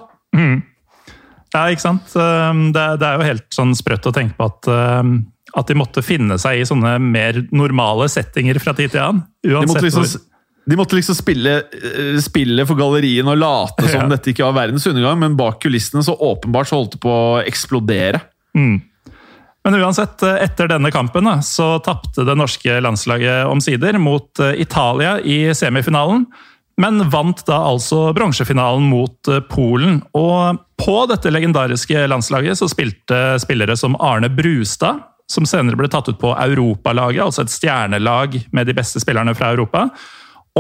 Ja, 1.54 1.68
ikke 1.70 1.84
sant? 1.84 2.12
Um, 2.18 2.66
Det, 2.74 2.84
det 3.00 3.08
er 3.08 3.16
jo 3.20 3.28
helt 3.30 3.48
sånn 3.54 3.72
sprøtt 3.78 4.08
å 4.10 4.12
tenke 4.14 4.36
på 4.36 4.48
at, 4.50 4.68
um, 4.68 5.16
at 5.54 5.70
de 5.70 5.76
måtte 5.78 6.02
finne 6.04 6.36
seg 6.42 6.60
i 6.60 6.68
sånne 6.68 6.96
mer 7.00 7.38
normale 7.54 8.08
settinger 8.10 8.58
fra 8.60 8.74
tid 8.76 8.92
til 8.92 9.04
annen. 9.04 9.24
De 9.44 9.52
Uansett 9.54 9.70
måtte 9.70 9.84
liksom, 9.86 10.08
hvor. 10.08 10.24
de 10.72 10.78
måtte 10.80 10.98
liksom 10.98 11.16
spille, 11.18 11.52
eh, 11.78 12.16
spille 12.24 12.66
for 12.68 12.76
gallerien 12.80 13.28
og 13.30 13.38
late 13.40 13.86
som 13.86 14.02
Ja. 14.04 14.10
dette 14.16 14.34
ikke 14.34 14.44
var 14.48 14.58
verdens 14.64 14.88
undergang, 14.90 15.20
men 15.22 15.38
bak 15.40 15.60
kulissene 15.62 16.02
så 16.04 16.16
åpenbart 16.18 16.68
så 16.72 16.80
holdt 16.82 16.98
det 16.98 17.04
på 17.06 17.14
å 17.14 17.38
eksplodere. 17.46 18.20
Men 19.64 19.80
uansett, 19.80 20.22
eh, 20.22 20.42
etter 20.44 20.68
denne 20.68 20.90
kampen 20.92 21.30
så 21.42 21.78
tapte 21.84 22.26
det 22.26 22.36
norske 22.36 22.80
landslaget 22.84 23.48
omsider 23.48 23.96
mot 23.98 24.40
eh, 24.40 24.60
Italia 24.60 25.16
i 25.20 25.54
semifinalen. 25.56 26.26
Men 26.80 27.06
vant 27.08 27.40
da 27.46 27.62
altså 27.70 28.10
bronsefinalen 28.16 28.84
mot 28.90 29.30
eh, 29.32 29.40
Polen. 29.48 30.02
Og 30.12 30.60
på 30.80 30.96
dette 31.08 31.32
legendariske 31.32 32.04
landslaget 32.10 32.60
så 32.60 32.68
spilte 32.68 33.38
spillere 33.40 33.76
som 33.80 33.96
Arne 34.04 34.28
Brustad, 34.28 35.00
som 35.32 35.48
senere 35.48 35.80
ble 35.80 35.88
tatt 35.88 36.10
ut 36.12 36.20
på 36.20 36.34
Europalaget, 36.36 37.22
altså 37.24 37.46
et 37.46 37.54
stjernelag 37.54 38.36
med 38.52 38.68
de 38.68 38.76
beste 38.76 39.00
spillerne 39.00 39.32
fra 39.38 39.54
Europa. 39.54 39.86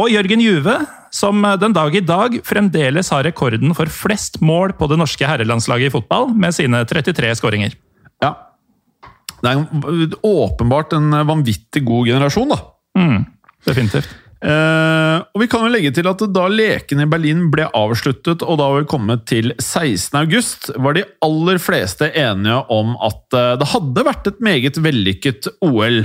Og 0.00 0.08
Jørgen 0.08 0.40
Juve, 0.40 0.78
som 1.12 1.44
den 1.60 1.76
dag 1.76 1.92
i 1.94 2.02
dag 2.02 2.40
fremdeles 2.46 3.12
har 3.12 3.28
rekorden 3.28 3.76
for 3.76 3.92
flest 3.92 4.40
mål 4.40 4.72
på 4.80 4.88
det 4.90 4.96
norske 4.98 5.28
herrelandslaget 5.28 5.92
i 5.92 5.94
fotball, 5.98 6.32
med 6.32 6.56
sine 6.56 6.80
33 6.88 7.36
skåringer. 7.38 7.76
Ja. 8.24 8.32
Det 9.44 9.54
er 9.54 10.18
åpenbart 10.24 10.96
en 10.96 11.20
vanvittig 11.28 11.84
god 11.86 12.10
generasjon, 12.10 12.54
da. 12.54 12.60
Definitivt. 13.64 14.12
Eh, 14.44 15.18
og 15.32 15.40
vi 15.40 15.46
kan 15.48 15.62
jo 15.64 15.72
legge 15.72 15.92
til 15.96 16.08
at 16.10 16.20
da 16.34 16.44
lekene 16.52 17.06
i 17.06 17.08
Berlin 17.08 17.46
ble 17.52 17.64
avsluttet, 17.72 18.42
og 18.44 18.58
da 18.60 18.66
var 18.68 18.82
vi 18.82 18.90
kommet 18.90 19.24
til 19.30 19.54
16. 19.56 20.18
august, 20.20 20.68
var 20.76 20.98
de 20.98 21.06
aller 21.24 21.60
fleste 21.62 22.10
enige 22.10 22.58
om 22.74 22.92
at 23.04 23.38
eh, 23.38 23.54
det 23.60 23.70
hadde 23.72 24.04
vært 24.10 24.28
et 24.28 24.42
meget 24.44 24.80
vellykket 24.84 25.48
OL. 25.64 26.02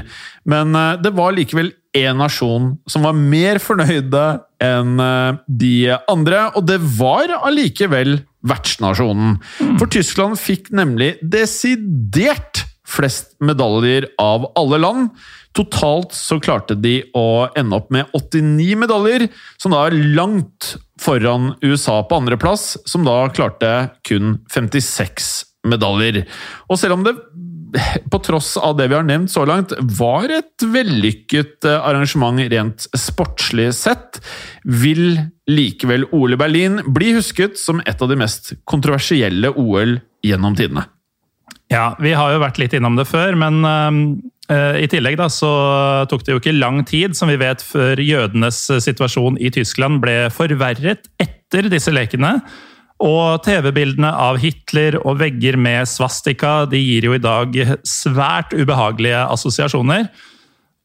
Men 0.47 0.71
eh, 0.77 0.95
det 1.03 1.11
var 1.19 1.35
likevel 1.35 1.73
én 1.97 2.21
nasjon 2.21 2.75
som 2.87 3.07
var 3.07 3.17
mer 3.17 3.59
fornøyde 3.63 4.25
enn 4.63 5.03
eh, 5.03 5.43
de 5.65 5.75
andre, 6.07 6.47
og 6.55 6.69
det 6.69 6.79
var 6.95 7.35
allikevel 7.41 8.21
vertsnasjonen. 8.47 9.35
For 9.81 9.91
Tyskland 9.91 10.39
fikk 10.39 10.71
nemlig 10.71 11.17
desidert 11.19 12.68
flest 12.89 13.35
medaljer 13.43 14.09
av 14.21 14.49
alle 14.59 14.79
land. 14.81 15.11
Totalt 15.57 16.13
så 16.13 16.37
klarte 16.41 16.77
de 16.77 16.99
å 17.17 17.49
ende 17.57 17.77
opp 17.77 17.89
med 17.93 18.09
89 18.17 18.77
medaljer, 18.83 19.27
som 19.57 19.73
da 19.73 19.85
er 19.87 19.97
langt 20.17 20.75
foran 21.01 21.53
USA 21.65 22.01
på 22.05 22.19
andreplass, 22.21 22.75
som 22.89 23.05
da 23.07 23.23
klarte 23.33 23.89
kun 24.07 24.37
56 24.53 25.29
medaljer. 25.69 26.23
Og 26.69 26.79
selv 26.79 26.99
om 26.99 27.05
det, 27.07 27.15
på 28.09 28.21
tross 28.25 28.53
av 28.57 28.77
det 28.77 28.89
vi 28.91 28.97
har 28.97 29.07
nevnt 29.07 29.33
så 29.33 29.45
langt, 29.49 29.73
var 29.97 30.29
et 30.33 30.65
vellykket 30.65 31.67
eh, 31.69 31.89
arrangement 31.89 32.41
rent 32.53 32.87
sportslig 32.93 33.71
sett, 33.77 34.21
vil 34.63 35.17
likevel 35.49 36.07
OL 36.13 36.37
i 36.37 36.39
Berlin 36.39 36.79
bli 36.85 37.15
husket 37.17 37.57
som 37.59 37.81
et 37.85 38.01
av 38.01 38.11
de 38.11 38.19
mest 38.21 38.53
kontroversielle 38.69 39.53
OL 39.57 39.97
gjennom 40.25 40.57
tidene. 40.57 40.85
Ja, 41.69 41.93
vi 42.01 42.15
har 42.17 42.33
jo 42.33 42.41
vært 42.41 42.57
litt 42.61 42.73
innom 42.73 42.95
det 42.97 43.05
før, 43.05 43.35
men 43.37 43.61
eh, 44.49 44.79
i 44.81 44.87
tillegg 44.89 45.19
da, 45.19 45.27
så 45.29 45.51
tok 46.09 46.25
det 46.25 46.33
jo 46.33 46.41
ikke 46.41 46.55
lang 46.57 46.81
tid, 46.87 47.13
som 47.17 47.29
vi 47.29 47.37
vet, 47.41 47.61
før 47.61 48.01
jødenes 48.01 48.63
situasjon 48.81 49.37
i 49.37 49.51
Tyskland 49.53 50.01
ble 50.01 50.17
forverret 50.33 51.11
etter 51.21 51.69
disse 51.69 51.93
lekene. 51.93 52.39
Og 52.99 53.39
TV-bildene 53.45 54.09
av 54.11 54.41
Hitler 54.41 54.97
og 54.99 55.21
vegger 55.21 55.55
med 55.61 55.87
svastika 55.87 56.65
de 56.67 56.81
gir 56.81 57.07
jo 57.07 57.13
i 57.15 57.21
dag 57.23 57.53
svært 57.87 58.51
ubehagelige 58.51 59.21
assosiasjoner. 59.29 60.09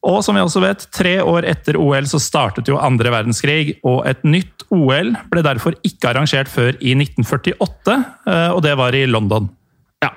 Og 0.04 0.20
som 0.22 0.36
vi 0.36 0.42
også 0.44 0.60
vet, 0.62 0.84
tre 0.94 1.16
år 1.24 1.46
etter 1.48 1.78
OL 1.80 2.06
så 2.06 2.20
startet 2.20 2.68
jo 2.68 2.78
andre 2.78 3.10
verdenskrig, 3.14 3.78
og 3.88 4.04
et 4.06 4.20
nytt 4.26 4.66
OL 4.74 5.14
ble 5.32 5.44
derfor 5.44 5.78
ikke 5.86 6.12
arrangert 6.12 6.50
før 6.52 6.76
i 6.76 6.92
1948, 6.92 7.96
eh, 8.28 8.50
og 8.52 8.60
det 8.66 8.74
var 8.78 8.94
i 8.94 9.06
London. 9.08 9.48
Ja. 10.04 10.12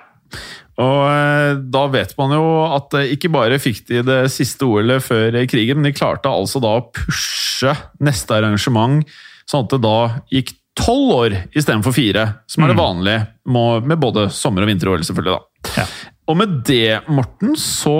Og 0.78 1.00
eh, 1.10 1.56
da 1.74 1.86
vet 1.90 2.14
man 2.20 2.36
jo 2.36 2.44
at 2.70 2.94
eh, 3.00 3.14
ikke 3.16 3.32
bare 3.34 3.58
fikk 3.62 3.88
de 3.90 4.04
det 4.06 4.20
siste 4.34 4.68
OL-et 4.68 5.04
før 5.06 5.40
krigen, 5.50 5.80
men 5.80 5.90
de 5.90 5.98
klarte 5.98 6.30
altså 6.30 6.62
da 6.62 6.76
å 6.78 6.86
pushe 6.94 7.74
neste 8.04 8.38
arrangement, 8.38 9.02
sånn 9.50 9.66
at 9.66 9.74
det 9.74 9.82
da 9.86 9.98
gikk 10.34 10.54
tolv 10.78 11.16
år 11.16 11.36
istedenfor 11.58 11.96
fire, 11.96 12.28
som 12.46 12.64
er 12.64 12.70
det 12.70 12.78
vanlige 12.78 13.24
med 13.50 13.98
både 13.98 14.28
sommer- 14.30 14.62
og 14.62 14.70
vinter-OL, 14.70 15.02
selvfølgelig. 15.08 15.40
da. 15.40 15.74
Ja. 15.82 15.88
Og 16.28 16.36
med 16.36 16.58
det, 16.68 17.06
Morten, 17.08 17.54
så 17.56 17.94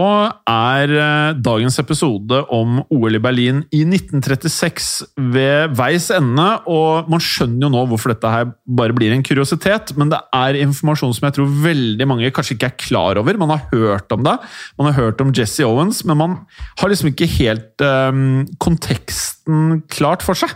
er 0.52 0.92
eh, 0.92 1.38
dagens 1.40 1.78
episode 1.80 2.42
om 2.52 2.82
OL 2.92 3.16
i 3.16 3.22
Berlin 3.24 3.62
i 3.72 3.86
1936 3.88 5.06
ved 5.32 5.78
veis 5.80 6.10
ende. 6.12 6.48
Og 6.68 7.08
man 7.12 7.24
skjønner 7.24 7.68
jo 7.68 7.72
nå 7.72 7.86
hvorfor 7.88 8.12
dette 8.12 8.34
her 8.34 8.52
bare 8.68 8.96
blir 8.98 9.16
en 9.16 9.24
kuriositet, 9.24 9.96
men 9.96 10.12
det 10.12 10.20
er 10.36 10.60
informasjon 10.60 11.16
som 11.16 11.30
jeg 11.30 11.38
tror 11.38 11.56
veldig 11.70 12.10
mange 12.12 12.34
kanskje 12.36 12.58
ikke 12.58 12.72
er 12.74 12.78
klar 12.84 13.24
over. 13.24 13.40
Man 13.40 13.56
har 13.56 13.64
hørt 13.72 14.12
om 14.12 14.28
det, 14.28 14.36
man 14.76 14.92
har 14.92 15.00
hørt 15.00 15.24
om 15.24 15.32
Jesse 15.32 15.64
Owens, 15.64 16.04
men 16.04 16.20
man 16.20 16.38
har 16.82 16.92
liksom 16.92 17.14
ikke 17.14 17.32
helt 17.38 17.88
um, 18.12 18.44
konteksten 18.60 19.86
klart 19.94 20.26
for 20.26 20.36
seg. 20.36 20.52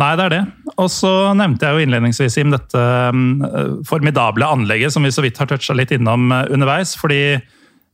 Nei, 0.00 0.10
det 0.16 0.26
er 0.26 0.32
det. 0.32 0.42
Og 0.80 0.88
så 0.92 1.12
nevnte 1.36 1.66
jeg 1.66 1.76
jo 1.76 1.86
innledningsvis 1.86 2.38
Jim, 2.38 2.52
dette 2.54 2.82
mm, 3.12 3.82
formidable 3.88 4.48
anlegget 4.48 4.94
som 4.94 5.04
vi 5.04 5.12
så 5.12 5.24
vidt 5.24 5.40
har 5.40 5.50
toucha 5.50 5.76
litt 5.76 5.92
innom 5.96 6.30
eh, 6.32 6.46
underveis. 6.54 6.94
fordi 7.00 7.40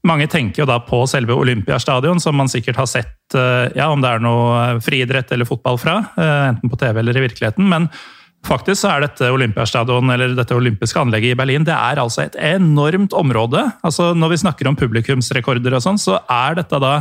mange 0.07 0.29
tenker 0.31 0.63
jo 0.63 0.69
da 0.69 0.77
på 0.87 1.01
selve 1.11 1.35
Olympiastadion, 1.35 2.21
som 2.23 2.37
man 2.39 2.51
sikkert 2.51 2.79
har 2.79 2.87
sett 2.91 3.35
eh, 3.35 3.73
ja, 3.75 3.89
om 3.91 4.05
det 4.05 4.13
er 4.13 4.23
noe 4.23 4.77
friidrett 4.85 5.33
eller 5.35 5.49
fotball 5.49 5.81
fra, 5.83 5.99
eh, 6.15 6.43
enten 6.53 6.71
på 6.71 6.79
TV 6.79 7.01
eller 7.03 7.19
i 7.19 7.25
virkeligheten. 7.27 7.67
Men 7.73 7.89
faktisk 8.47 8.85
så 8.85 8.93
er 8.93 9.07
dette 9.09 9.33
Olympiastadion, 9.35 10.13
eller 10.15 10.37
dette 10.39 10.55
olympiske 10.55 11.03
anlegget 11.03 11.35
i 11.35 11.41
Berlin, 11.41 11.67
det 11.67 11.75
er 11.75 11.99
altså 12.03 12.23
et 12.27 12.39
enormt 12.39 13.17
område. 13.19 13.65
Altså 13.83 14.13
Når 14.15 14.37
vi 14.37 14.43
snakker 14.45 14.71
om 14.71 14.79
publikumsrekorder 14.79 15.75
og 15.75 15.83
sånn, 15.83 15.99
så 15.99 16.21
er 16.23 16.61
dette 16.61 16.83
da 16.83 17.01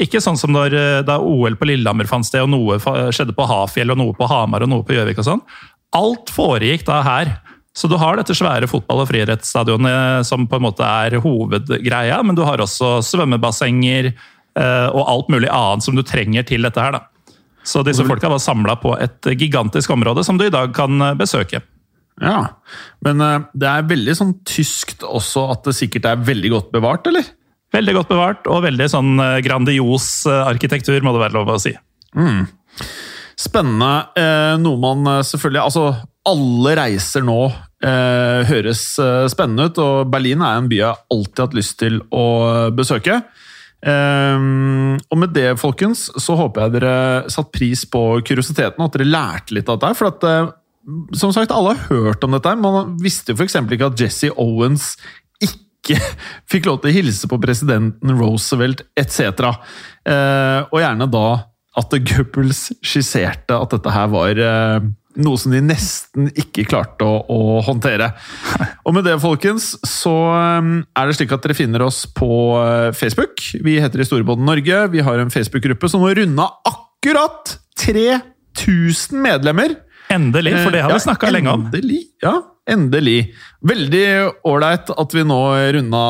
ikke 0.00 0.22
sånn 0.22 0.38
som 0.38 0.52
når, 0.54 0.74
eh, 0.74 1.02
da 1.06 1.20
OL 1.22 1.56
på 1.58 1.68
Lillehammer 1.70 2.08
fant 2.10 2.26
sted, 2.26 2.42
og 2.42 2.50
noe 2.50 2.78
skjedde 3.14 3.36
på 3.36 3.46
Hafjell, 3.46 3.92
og 3.94 4.00
noe 4.00 4.16
på 4.16 4.28
Hamar 4.30 4.66
og 4.66 4.72
noe 4.72 4.86
på 4.86 4.96
Gjøvik 4.96 5.20
og 5.22 5.28
sånn. 5.28 5.42
Alt 5.94 6.32
foregikk 6.34 6.86
da 6.88 7.02
her. 7.06 7.36
Så 7.74 7.88
du 7.90 7.96
har 7.98 8.16
dette 8.16 8.34
svære 8.34 8.68
fotball- 8.70 9.02
og 9.02 9.08
friidrettsstadionet 9.10 10.26
som 10.26 10.46
på 10.46 10.60
en 10.60 10.66
måte 10.66 10.86
er 10.86 11.18
hovedgreia, 11.22 12.22
men 12.22 12.36
du 12.38 12.44
har 12.46 12.62
også 12.62 13.00
svømmebassenger 13.02 14.12
eh, 14.12 14.88
og 14.94 15.02
alt 15.10 15.32
mulig 15.34 15.50
annet 15.50 15.82
som 15.82 15.98
du 15.98 16.02
trenger 16.06 16.46
til 16.46 16.62
dette 16.62 16.78
her. 16.78 16.92
da. 16.92 17.02
Så 17.64 17.82
disse 17.82 18.04
folka 18.06 18.28
var 18.30 18.42
samla 18.42 18.76
på 18.78 18.92
et 19.00 19.30
gigantisk 19.40 19.90
område 19.90 20.22
som 20.26 20.38
du 20.38 20.46
i 20.46 20.54
dag 20.54 20.74
kan 20.76 21.00
eh, 21.02 21.16
besøke. 21.18 21.62
Ja, 22.22 22.60
Men 23.02 23.20
eh, 23.20 23.40
det 23.58 23.70
er 23.70 23.88
veldig 23.90 24.14
sånn 24.20 24.34
tyskt 24.46 25.02
også 25.02 25.48
at 25.56 25.66
det 25.66 25.74
sikkert 25.74 26.06
er 26.12 26.22
veldig 26.22 26.52
godt 26.54 26.70
bevart, 26.74 27.10
eller? 27.10 27.26
Veldig 27.74 27.96
godt 27.96 28.12
bevart 28.12 28.48
og 28.50 28.62
veldig 28.68 28.86
sånn 28.90 29.14
eh, 29.22 29.40
grandios 29.44 30.08
eh, 30.30 30.42
arkitektur, 30.46 31.00
må 31.02 31.14
det 31.14 31.24
være 31.24 31.38
lov 31.38 31.54
å 31.56 31.60
si. 31.62 31.74
Spennende. 33.34 33.92
Eh, 34.20 34.54
noe 34.62 34.78
man 34.78 35.08
selvfølgelig 35.26 35.64
Altså, 35.64 35.86
alle 36.30 36.74
reiser 36.78 37.24
nå 37.26 37.38
høres 37.84 38.80
spennende 39.28 39.66
ut, 39.68 39.78
og 39.82 40.06
Berlin 40.08 40.40
er 40.40 40.56
en 40.56 40.68
by 40.70 40.78
jeg 40.78 41.02
alltid 41.12 41.40
har 41.42 41.48
hatt 41.50 41.56
lyst 41.58 41.74
til 41.82 41.98
å 42.16 42.22
besøke. 42.72 43.18
Eh, 43.84 44.46
og 45.04 45.20
med 45.20 45.34
det, 45.36 45.50
folkens, 45.60 46.06
så 46.16 46.38
håper 46.38 46.64
jeg 46.64 46.74
dere 46.78 46.94
satt 47.34 47.50
pris 47.52 47.82
på 47.84 48.06
kuriositeten, 48.24 48.80
og 48.80 48.88
at 48.88 48.96
dere 48.96 49.10
lærte 49.10 49.58
litt 49.58 49.68
av 49.68 49.82
dette. 49.82 49.98
For 50.00 50.08
at, 50.08 50.56
som 51.20 51.34
sagt, 51.36 51.52
alle 51.52 51.74
har 51.74 51.92
hørt 51.92 52.24
om 52.24 52.38
dette. 52.38 52.56
Man 52.56 52.96
visste 53.04 53.34
jo 53.34 53.42
f.eks. 53.42 53.60
ikke 53.60 53.90
at 53.92 54.00
Jesse 54.00 54.32
Owens 54.32 54.94
ikke 55.84 56.00
fikk 56.52 56.68
lov 56.68 56.80
til 56.82 56.90
å 56.90 56.96
hilse 56.98 57.30
på 57.30 57.40
presidenten 57.42 58.16
Roosevelt 58.16 58.84
etc. 58.98 59.52
Eh, 60.08 60.60
og 60.70 60.80
gjerne 60.80 61.08
da 61.12 61.26
at 61.74 61.96
Goebbels 62.06 62.68
skisserte 62.86 63.56
at 63.56 63.72
dette 63.74 63.90
her 63.90 64.10
var 64.12 64.38
eh, 64.38 64.84
noe 65.24 65.38
som 65.38 65.54
de 65.54 65.60
nesten 65.62 66.28
ikke 66.38 66.66
klarte 66.70 67.06
å, 67.06 67.18
å 67.30 67.60
håndtere. 67.66 68.12
Og 68.86 68.94
med 68.94 69.06
det, 69.06 69.16
folkens, 69.22 69.72
så 69.86 70.14
eh, 70.38 70.70
er 70.86 71.10
det 71.10 71.18
slik 71.18 71.34
at 71.34 71.44
dere 71.44 71.58
finner 71.58 71.84
oss 71.86 72.04
på 72.06 72.30
Facebook. 72.96 73.42
Vi 73.66 73.78
heter 73.82 74.04
Historiebåten 74.04 74.46
Norge. 74.46 74.84
Vi 74.94 75.04
har 75.04 75.20
en 75.20 75.34
Facebook-gruppe 75.34 75.90
som 75.90 76.06
har 76.06 76.16
runda 76.22 76.48
akkurat 76.70 77.56
3000 77.84 79.20
medlemmer. 79.22 79.76
Endelig, 80.14 80.54
for 80.62 80.74
det 80.74 80.82
har 80.84 80.92
vi 80.92 80.98
Ja, 80.98 81.06
snakka 81.08 81.30
lenge 81.32 81.52
om. 81.52 81.66
Endelig, 81.66 82.04
ja. 82.22 82.38
Endelig. 82.64 83.34
Veldig 83.66 84.04
ålreit 84.48 84.88
at 84.94 85.14
vi 85.14 85.24
nå 85.28 85.40
runda 85.76 86.04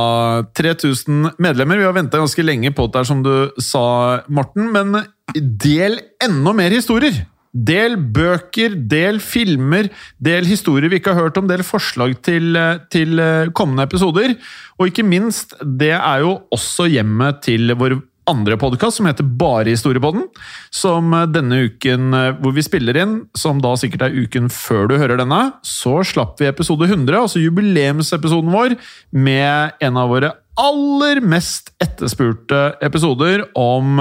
3000 0.54 1.34
medlemmer. 1.42 1.80
Vi 1.80 1.86
har 1.88 1.96
venta 1.96 2.20
ganske 2.22 2.46
lenge 2.46 2.70
på 2.74 2.86
det, 2.94 3.02
som 3.08 3.24
du 3.24 3.50
sa, 3.58 4.22
Morten. 4.30 4.70
Men 4.74 5.00
del 5.34 5.98
enda 6.22 6.54
mer 6.56 6.74
historier! 6.74 7.24
Del 7.54 7.94
bøker, 7.94 8.72
del 8.90 9.20
filmer, 9.22 9.86
del 10.18 10.46
historier 10.48 10.90
vi 10.90 10.98
ikke 10.98 11.12
har 11.14 11.28
hørt 11.28 11.36
om, 11.38 11.46
del 11.46 11.62
forslag 11.62 12.16
til, 12.26 12.58
til 12.90 13.22
kommende 13.54 13.86
episoder. 13.86 14.34
Og 14.74 14.90
ikke 14.90 15.06
minst, 15.06 15.54
det 15.62 15.92
er 15.94 16.24
jo 16.24 16.40
også 16.54 16.88
hjemmet 16.90 17.44
til 17.46 17.70
vår 17.78 18.00
andre 18.30 18.56
podkast 18.60 18.98
som 18.98 19.08
heter 19.08 19.26
Bare 19.38 19.72
historiepodden. 19.72 20.26
Som 20.74 21.12
denne 21.34 21.64
uken 21.68 22.14
hvor 22.40 22.54
vi 22.56 22.64
spiller 22.64 22.98
inn, 23.00 23.16
som 23.36 23.60
da 23.62 23.74
sikkert 23.80 24.06
er 24.08 24.16
uken 24.16 24.50
før 24.52 24.88
du 24.90 24.96
hører 25.00 25.20
denne, 25.20 25.40
så 25.66 26.00
slapp 26.06 26.40
vi 26.40 26.48
episode 26.50 26.88
100, 26.88 27.14
altså 27.20 27.42
jubileumsepisoden 27.42 28.52
vår, 28.54 28.76
med 29.12 29.78
en 29.84 30.00
av 30.00 30.12
våre 30.12 30.34
aller 30.60 31.20
mest 31.24 31.72
etterspurte 31.82 32.74
episoder 32.84 33.48
om 33.58 33.98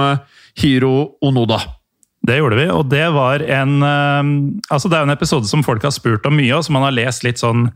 Hiro 0.60 1.16
Onoda. 1.26 1.62
Det 2.24 2.38
gjorde 2.40 2.60
vi, 2.60 2.68
og 2.72 2.88
det 2.92 3.08
var 3.12 3.44
en 3.44 3.82
eh, 3.84 4.30
Altså, 4.72 4.88
det 4.88 4.98
er 4.98 5.08
en 5.08 5.16
episode 5.16 5.50
som 5.50 5.64
folk 5.66 5.84
har 5.84 5.92
spurt 5.96 6.26
om 6.30 6.38
mye, 6.40 6.54
og 6.56 6.64
som 6.64 6.78
man 6.78 6.88
har 6.88 6.96
lest 6.96 7.26
litt 7.26 7.42
sånn 7.42 7.68
eh, 7.68 7.74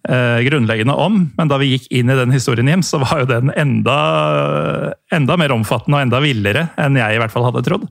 grunnleggende 0.00 0.94
om. 0.96 1.16
Men 1.36 1.50
da 1.50 1.58
vi 1.60 1.74
gikk 1.74 1.90
inn 1.92 2.08
i 2.08 2.16
den 2.16 2.32
historien 2.32 2.68
hjem, 2.70 2.84
så 2.86 3.02
var 3.02 3.22
jo 3.22 3.26
den 3.28 3.50
enda, 3.58 3.96
enda 5.12 5.36
mer 5.36 5.52
omfattende 5.52 5.98
og 5.98 6.06
enda 6.06 6.22
villere 6.24 6.68
enn 6.80 6.96
jeg 6.96 7.16
i 7.16 7.20
hvert 7.20 7.34
fall 7.34 7.44
hadde 7.48 7.64
trodd. 7.66 7.84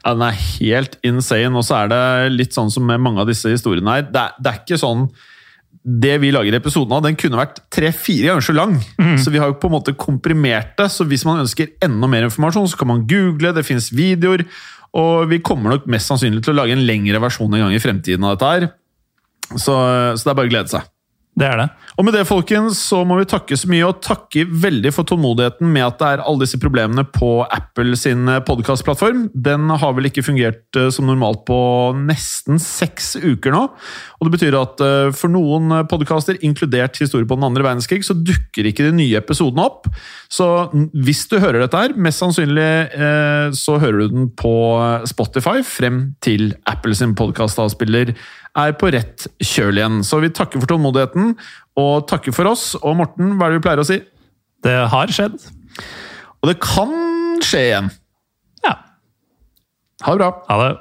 Ja, 0.00 0.14
den 0.14 0.24
er 0.24 0.38
helt 0.38 0.96
insane, 1.04 1.52
og 1.52 1.66
så 1.68 1.82
er 1.82 1.92
det 1.92 2.00
litt 2.38 2.56
sånn 2.56 2.72
som 2.72 2.88
med 2.88 3.02
mange 3.04 3.20
av 3.20 3.28
disse 3.28 3.52
historiene 3.52 3.98
her. 3.98 4.08
Det 4.08 4.22
er, 4.22 4.40
det 4.40 4.52
er 4.54 4.62
ikke 4.62 4.80
sånn 4.80 5.10
det 5.80 6.18
vi 6.20 6.28
lager 6.32 6.52
episoden 6.58 6.92
av, 6.92 7.04
den 7.06 7.16
kunne 7.16 7.38
vært 7.40 7.62
tre-fire 7.72 8.28
ganger 8.28 8.44
så 8.44 8.52
lang. 8.52 8.74
Så 9.20 9.32
vi 9.32 9.40
har 9.40 9.48
jo 9.48 9.56
på 9.60 9.70
en 9.70 9.76
måte 9.78 9.94
komprimert 9.96 10.74
det. 10.76 10.90
Så 10.92 11.06
hvis 11.08 11.24
man 11.24 11.40
ønsker 11.40 11.70
enda 11.84 12.08
mer 12.10 12.26
informasjon, 12.26 12.68
så 12.68 12.76
kan 12.76 12.90
man 12.90 13.06
google, 13.08 13.54
det 13.56 13.64
finnes 13.64 13.88
videoer. 13.96 14.44
Og 15.00 15.30
vi 15.30 15.38
kommer 15.40 15.72
nok 15.72 15.88
mest 15.88 16.10
sannsynlig 16.10 16.42
til 16.44 16.52
å 16.52 16.58
lage 16.60 16.76
en 16.76 16.84
lengre 16.84 17.22
versjon 17.22 17.52
en 17.54 17.64
gang 17.64 17.72
i 17.72 17.80
fremtiden 17.80 18.26
av 18.26 18.36
dette 18.36 18.50
her. 18.52 18.68
Så, 19.54 19.72
så 19.72 20.20
det 20.20 20.32
er 20.34 20.36
bare 20.42 20.50
å 20.50 20.52
glede 20.52 20.74
seg. 20.74 20.90
Det 21.38 21.46
er 21.46 21.60
det. 21.60 21.66
Og 21.94 22.04
med 22.04 22.14
det, 22.16 22.24
folkens, 22.26 22.80
så 22.90 23.04
må 23.06 23.20
vi 23.20 23.26
takke 23.30 23.54
så 23.56 23.68
mye, 23.70 23.86
og 23.86 24.00
takke 24.02 24.42
veldig 24.50 24.90
for 24.92 25.06
tålmodigheten 25.06 25.68
med 25.70 25.84
at 25.86 26.00
det 26.00 26.08
er 26.08 26.22
alle 26.24 26.42
disse 26.42 26.58
problemene 26.60 27.04
på 27.06 27.44
Apple 27.46 27.94
sin 27.96 28.26
podkastplattform. 28.46 29.28
Den 29.32 29.70
har 29.70 29.94
vel 29.94 30.08
ikke 30.10 30.24
fungert 30.26 30.76
eh, 30.76 30.88
som 30.92 31.06
normalt 31.06 31.44
på 31.48 31.60
nesten 31.96 32.58
seks 32.60 33.14
uker 33.22 33.54
nå. 33.54 33.62
Og 34.18 34.26
det 34.26 34.34
betyr 34.34 34.58
at 34.58 34.82
eh, 34.84 35.12
for 35.16 35.32
noen 35.32 35.84
podkaster, 35.90 36.40
inkludert 36.44 36.98
Historie 37.00 37.28
på 37.28 37.38
den 37.38 37.46
andre 37.46 37.64
verdenskrig, 37.64 38.02
så 38.04 38.18
dukker 38.18 38.66
ikke 38.68 38.88
de 38.88 38.96
nye 38.98 39.22
episodene 39.22 39.64
opp. 39.64 39.86
Så 40.32 40.50
hvis 41.06 41.24
du 41.30 41.38
hører 41.38 41.62
dette 41.62 41.78
her, 41.78 41.94
mest 41.94 42.24
sannsynlig 42.24 42.68
eh, 42.90 43.46
så 43.56 43.78
hører 43.80 44.02
du 44.02 44.18
den 44.18 44.28
på 44.34 44.52
Spotify 45.08 45.62
frem 45.66 46.02
til 46.26 46.50
Apple 46.68 46.98
sin 46.98 47.14
podkastavspiller 47.18 48.16
er 48.58 48.74
på 48.78 48.90
rett 48.94 49.26
kjøl 49.42 49.78
igjen. 49.78 50.00
Så 50.06 50.20
vi 50.22 50.32
takker 50.34 50.62
for 50.62 50.70
tålmodigheten, 50.70 51.34
og 51.80 52.06
takker 52.10 52.34
for 52.34 52.50
oss. 52.50 52.72
Og 52.80 52.98
Morten, 53.00 53.36
hva 53.38 53.48
er 53.48 53.54
det 53.54 53.60
vi 53.60 53.64
pleier 53.66 53.82
å 53.82 53.88
si? 53.88 54.00
Det 54.64 54.76
har 54.92 55.12
skjedd. 55.14 55.38
Og 56.40 56.50
det 56.50 56.58
kan 56.64 56.94
skje 57.44 57.64
igjen. 57.70 57.90
Ja. 58.66 58.76
Ha 60.04 60.14
det 60.14 60.22
bra. 60.22 60.30
Ha 60.50 60.60
det. 60.64 60.72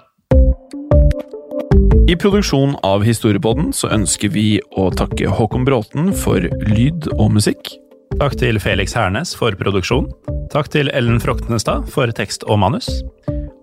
I 2.09 2.15
produksjonen 2.17 2.73
av 2.83 3.03
Historiepodden 3.05 3.69
så 3.75 3.91
ønsker 3.93 4.31
vi 4.33 4.57
å 4.79 4.87
takke 4.89 5.29
Håkon 5.29 5.67
Bråten 5.67 6.09
for 6.17 6.41
lyd 6.65 7.05
og 7.19 7.35
musikk. 7.35 7.75
Takk 8.17 8.39
til 8.41 8.57
Felix 8.57 8.95
Hernes 8.97 9.35
for 9.37 9.53
produksjon. 9.59 10.09
Takk 10.49 10.71
til 10.73 10.89
Ellen 10.97 11.21
Froktenestad 11.21 11.85
for 11.93 12.09
tekst 12.17 12.47
og 12.49 12.57
manus. 12.63 12.89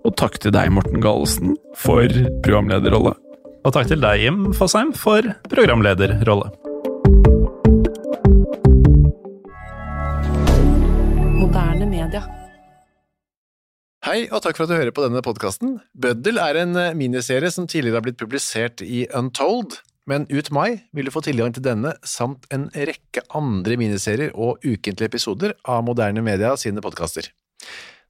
Og 0.06 0.14
takk 0.14 0.38
til 0.38 0.54
deg, 0.54 0.70
Morten 0.70 1.02
Galesen, 1.02 1.56
for 1.74 2.06
programlederrolle. 2.46 3.16
Og 3.66 3.72
takk 3.74 3.88
til 3.90 3.98
deg, 3.98 4.20
Jim 4.22 4.52
Fosheim, 4.54 4.92
for 4.94 5.26
programlederrolle. 5.50 6.52
Moderne 11.34 11.88
media. 11.90 12.20
Hei, 14.06 14.28
og 14.30 14.44
takk 14.44 14.54
for 14.54 14.68
at 14.68 14.70
du 14.70 14.76
hører 14.76 14.94
på 14.94 15.02
denne 15.02 15.24
podkasten. 15.26 15.80
Bøddel 15.98 16.38
er 16.38 16.60
en 16.60 16.78
eh, 16.78 16.94
miniserie 16.94 17.50
som 17.50 17.66
tidligere 17.66 17.98
har 17.98 18.06
blitt 18.06 18.20
publisert 18.22 18.84
i 18.86 19.02
Untold, 19.10 19.80
men 20.06 20.28
ut 20.30 20.52
mai 20.54 20.84
vil 20.94 21.10
du 21.10 21.14
få 21.16 21.24
tilgang 21.26 21.50
til 21.56 21.66
denne 21.66 21.96
samt 22.06 22.46
en 22.54 22.68
rekke 22.70 23.26
andre 23.34 23.80
miniserier 23.82 24.30
og 24.30 24.62
ukentlige 24.62 25.10
episoder 25.10 25.58
av 25.66 25.82
Moderne 25.90 26.22
Media 26.22 26.54
sine 26.54 26.86
podkaster. 26.86 27.32